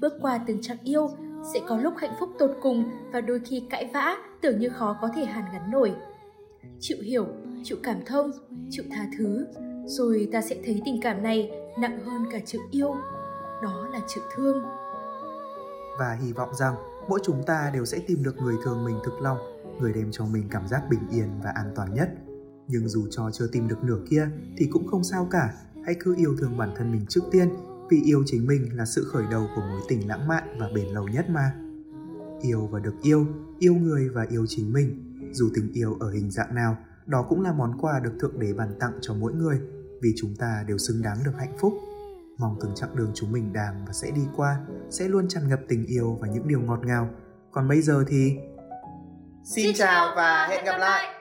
Bước 0.00 0.12
qua 0.20 0.40
từng 0.46 0.62
chặng 0.62 0.78
yêu, 0.84 1.08
sẽ 1.54 1.60
có 1.68 1.76
lúc 1.76 1.94
hạnh 1.96 2.14
phúc 2.20 2.28
tột 2.38 2.50
cùng 2.62 2.84
và 3.12 3.20
đôi 3.20 3.40
khi 3.40 3.62
cãi 3.70 3.90
vã 3.94 4.16
tưởng 4.40 4.58
như 4.58 4.68
khó 4.68 4.96
có 5.00 5.08
thể 5.14 5.24
hàn 5.24 5.44
gắn 5.52 5.70
nổi. 5.70 5.94
Chịu 6.80 6.98
hiểu, 7.02 7.26
chịu 7.64 7.78
cảm 7.82 8.04
thông, 8.06 8.30
chịu 8.70 8.84
tha 8.90 9.06
thứ, 9.18 9.46
rồi 9.86 10.28
ta 10.32 10.42
sẽ 10.42 10.56
thấy 10.64 10.82
tình 10.84 11.00
cảm 11.02 11.22
này 11.22 11.50
nặng 11.78 12.00
hơn 12.04 12.24
cả 12.30 12.38
chữ 12.46 12.58
yêu, 12.70 12.94
đó 13.62 13.88
là 13.92 14.00
chữ 14.08 14.20
thương. 14.34 14.62
Và 15.98 16.18
hy 16.22 16.32
vọng 16.32 16.54
rằng 16.54 16.74
mỗi 17.08 17.20
chúng 17.22 17.42
ta 17.46 17.70
đều 17.74 17.84
sẽ 17.84 17.98
tìm 18.06 18.22
được 18.22 18.36
người 18.42 18.54
thương 18.64 18.84
mình 18.84 18.96
thực 19.04 19.20
lòng, 19.20 19.38
người 19.80 19.92
đem 19.92 20.08
cho 20.12 20.26
mình 20.26 20.48
cảm 20.50 20.68
giác 20.68 20.82
bình 20.90 21.00
yên 21.10 21.28
và 21.44 21.52
an 21.54 21.72
toàn 21.76 21.94
nhất. 21.94 22.08
Nhưng 22.68 22.88
dù 22.88 23.06
cho 23.10 23.30
chưa 23.32 23.46
tìm 23.52 23.68
được 23.68 23.84
nửa 23.84 23.98
kia 24.10 24.28
thì 24.56 24.66
cũng 24.72 24.86
không 24.86 25.04
sao 25.04 25.28
cả, 25.30 25.54
hãy 25.86 25.96
cứ 26.00 26.14
yêu 26.16 26.36
thương 26.38 26.56
bản 26.56 26.74
thân 26.76 26.92
mình 26.92 27.06
trước 27.08 27.20
tiên 27.30 27.48
vì 27.90 28.02
yêu 28.02 28.22
chính 28.26 28.46
mình 28.46 28.76
là 28.76 28.84
sự 28.84 29.04
khởi 29.12 29.24
đầu 29.30 29.46
của 29.56 29.60
mối 29.60 29.80
tình 29.88 30.08
lãng 30.08 30.28
mạn 30.28 30.56
và 30.58 30.68
bền 30.74 30.86
lâu 30.86 31.08
nhất 31.08 31.30
mà. 31.30 31.52
Yêu 32.42 32.68
và 32.72 32.80
được 32.80 32.94
yêu, 33.02 33.26
yêu 33.58 33.74
người 33.74 34.08
và 34.08 34.26
yêu 34.30 34.46
chính 34.48 34.72
mình, 34.72 35.18
dù 35.32 35.48
tình 35.54 35.72
yêu 35.72 35.96
ở 36.00 36.10
hình 36.10 36.30
dạng 36.30 36.54
nào, 36.54 36.76
đó 37.06 37.26
cũng 37.28 37.42
là 37.42 37.52
món 37.52 37.78
quà 37.80 38.00
được 38.00 38.12
Thượng 38.20 38.38
Đế 38.38 38.52
bàn 38.52 38.76
tặng 38.80 38.92
cho 39.00 39.14
mỗi 39.14 39.32
người 39.32 39.60
vì 40.02 40.12
chúng 40.16 40.34
ta 40.38 40.64
đều 40.66 40.78
xứng 40.78 41.02
đáng 41.02 41.16
được 41.24 41.32
hạnh 41.38 41.56
phúc. 41.60 41.72
Mong 42.38 42.58
từng 42.60 42.74
chặng 42.74 42.96
đường 42.96 43.10
chúng 43.14 43.32
mình 43.32 43.52
đang 43.52 43.84
và 43.86 43.92
sẽ 43.92 44.10
đi 44.10 44.22
qua 44.36 44.56
sẽ 44.90 45.08
luôn 45.08 45.28
tràn 45.28 45.48
ngập 45.48 45.60
tình 45.68 45.86
yêu 45.86 46.18
và 46.20 46.28
những 46.28 46.48
điều 46.48 46.60
ngọt 46.60 46.80
ngào. 46.84 47.10
Còn 47.50 47.68
bây 47.68 47.80
giờ 47.80 48.04
thì... 48.08 48.36
Xin 49.44 49.74
chào 49.74 50.12
và 50.16 50.46
hẹn 50.50 50.64
gặp 50.64 50.78
lại! 50.78 51.15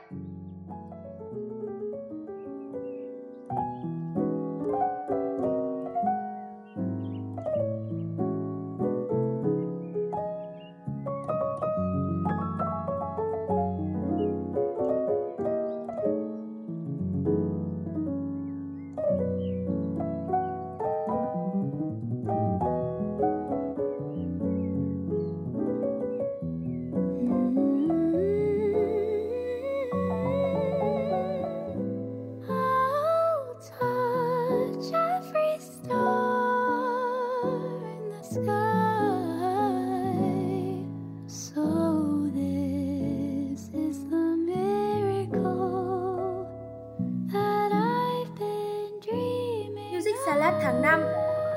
Tháng 50.61 50.81
5 50.81 51.01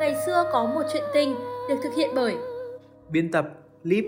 Ngày 0.01 0.17
xưa 0.27 0.45
có 0.53 0.67
một 0.67 0.83
chuyện 0.93 1.05
tình 1.15 1.35
được 1.69 1.77
thực 1.83 1.95
hiện 1.95 2.11
bởi 2.15 2.37
Biên 3.11 3.31
tập 3.31 3.49
Lip, 3.83 4.05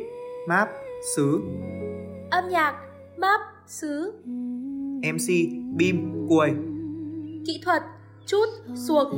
Map, 0.49 0.69
Sứ, 1.17 1.41
âm 2.31 2.49
nhạc, 2.49 2.75
map, 3.17 3.41
sứ, 3.67 4.13
MC 5.13 5.29
Bim, 5.77 6.27
Cuồi. 6.29 6.51
Kỹ 7.47 7.61
thuật, 7.65 7.83
chút, 8.27 8.47
suộc. 8.89 9.09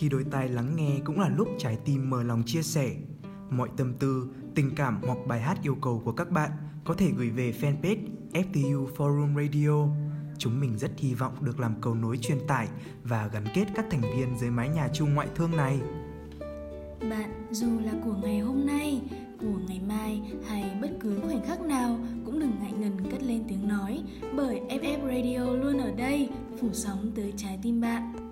Khi 0.00 0.08
đôi 0.08 0.24
tai 0.30 0.48
lắng 0.48 0.76
nghe 0.76 1.00
cũng 1.04 1.20
là 1.20 1.28
lúc 1.28 1.48
trái 1.58 1.78
tim 1.84 2.10
mở 2.10 2.22
lòng 2.22 2.42
chia 2.46 2.62
sẻ. 2.62 2.90
Mọi 3.50 3.68
tâm 3.76 3.94
tư, 3.94 4.28
tình 4.54 4.70
cảm 4.76 5.00
hoặc 5.06 5.18
bài 5.26 5.40
hát 5.40 5.58
yêu 5.62 5.74
cầu 5.82 6.02
của 6.04 6.12
các 6.12 6.30
bạn 6.30 6.50
có 6.84 6.94
thể 6.94 7.10
gửi 7.16 7.30
về 7.30 7.54
fanpage 7.60 8.06
FTU 8.32 8.86
Forum 8.96 9.36
Radio. 9.36 9.86
Chúng 10.38 10.60
mình 10.60 10.78
rất 10.78 10.90
hy 10.98 11.14
vọng 11.14 11.32
được 11.40 11.60
làm 11.60 11.74
cầu 11.80 11.94
nối 11.94 12.16
truyền 12.16 12.38
tải 12.46 12.68
và 13.04 13.26
gắn 13.32 13.44
kết 13.54 13.66
các 13.74 13.84
thành 13.90 14.00
viên 14.00 14.38
dưới 14.38 14.50
mái 14.50 14.68
nhà 14.68 14.88
chung 14.92 15.14
ngoại 15.14 15.28
thương 15.34 15.56
này. 15.56 15.80
Bạn 17.10 17.46
dù 17.50 17.80
là 17.84 17.92
của 18.04 18.14
ngày 18.22 18.38
hôm 18.38 18.66
nay, 18.66 19.02
của 19.40 19.58
ngày 19.68 19.80
mai 19.88 20.22
hay 20.48 20.78
bất 20.82 20.90
cứ 21.00 21.20
khoảnh 21.22 21.46
khắc 21.46 21.60
nào 21.60 21.98
cũng 22.24 22.40
đừng 22.40 22.52
ngại 22.60 22.72
ngần 22.72 23.10
cất 23.10 23.22
lên 23.22 23.44
tiếng 23.48 23.68
nói 23.68 24.02
bởi 24.36 24.60
FF 24.68 24.98
Radio 25.02 25.52
luôn 25.52 25.78
ở 25.78 25.90
đây 25.90 26.28
phủ 26.60 26.68
sóng 26.72 27.12
tới 27.16 27.32
trái 27.36 27.58
tim 27.62 27.80
bạn. 27.80 28.29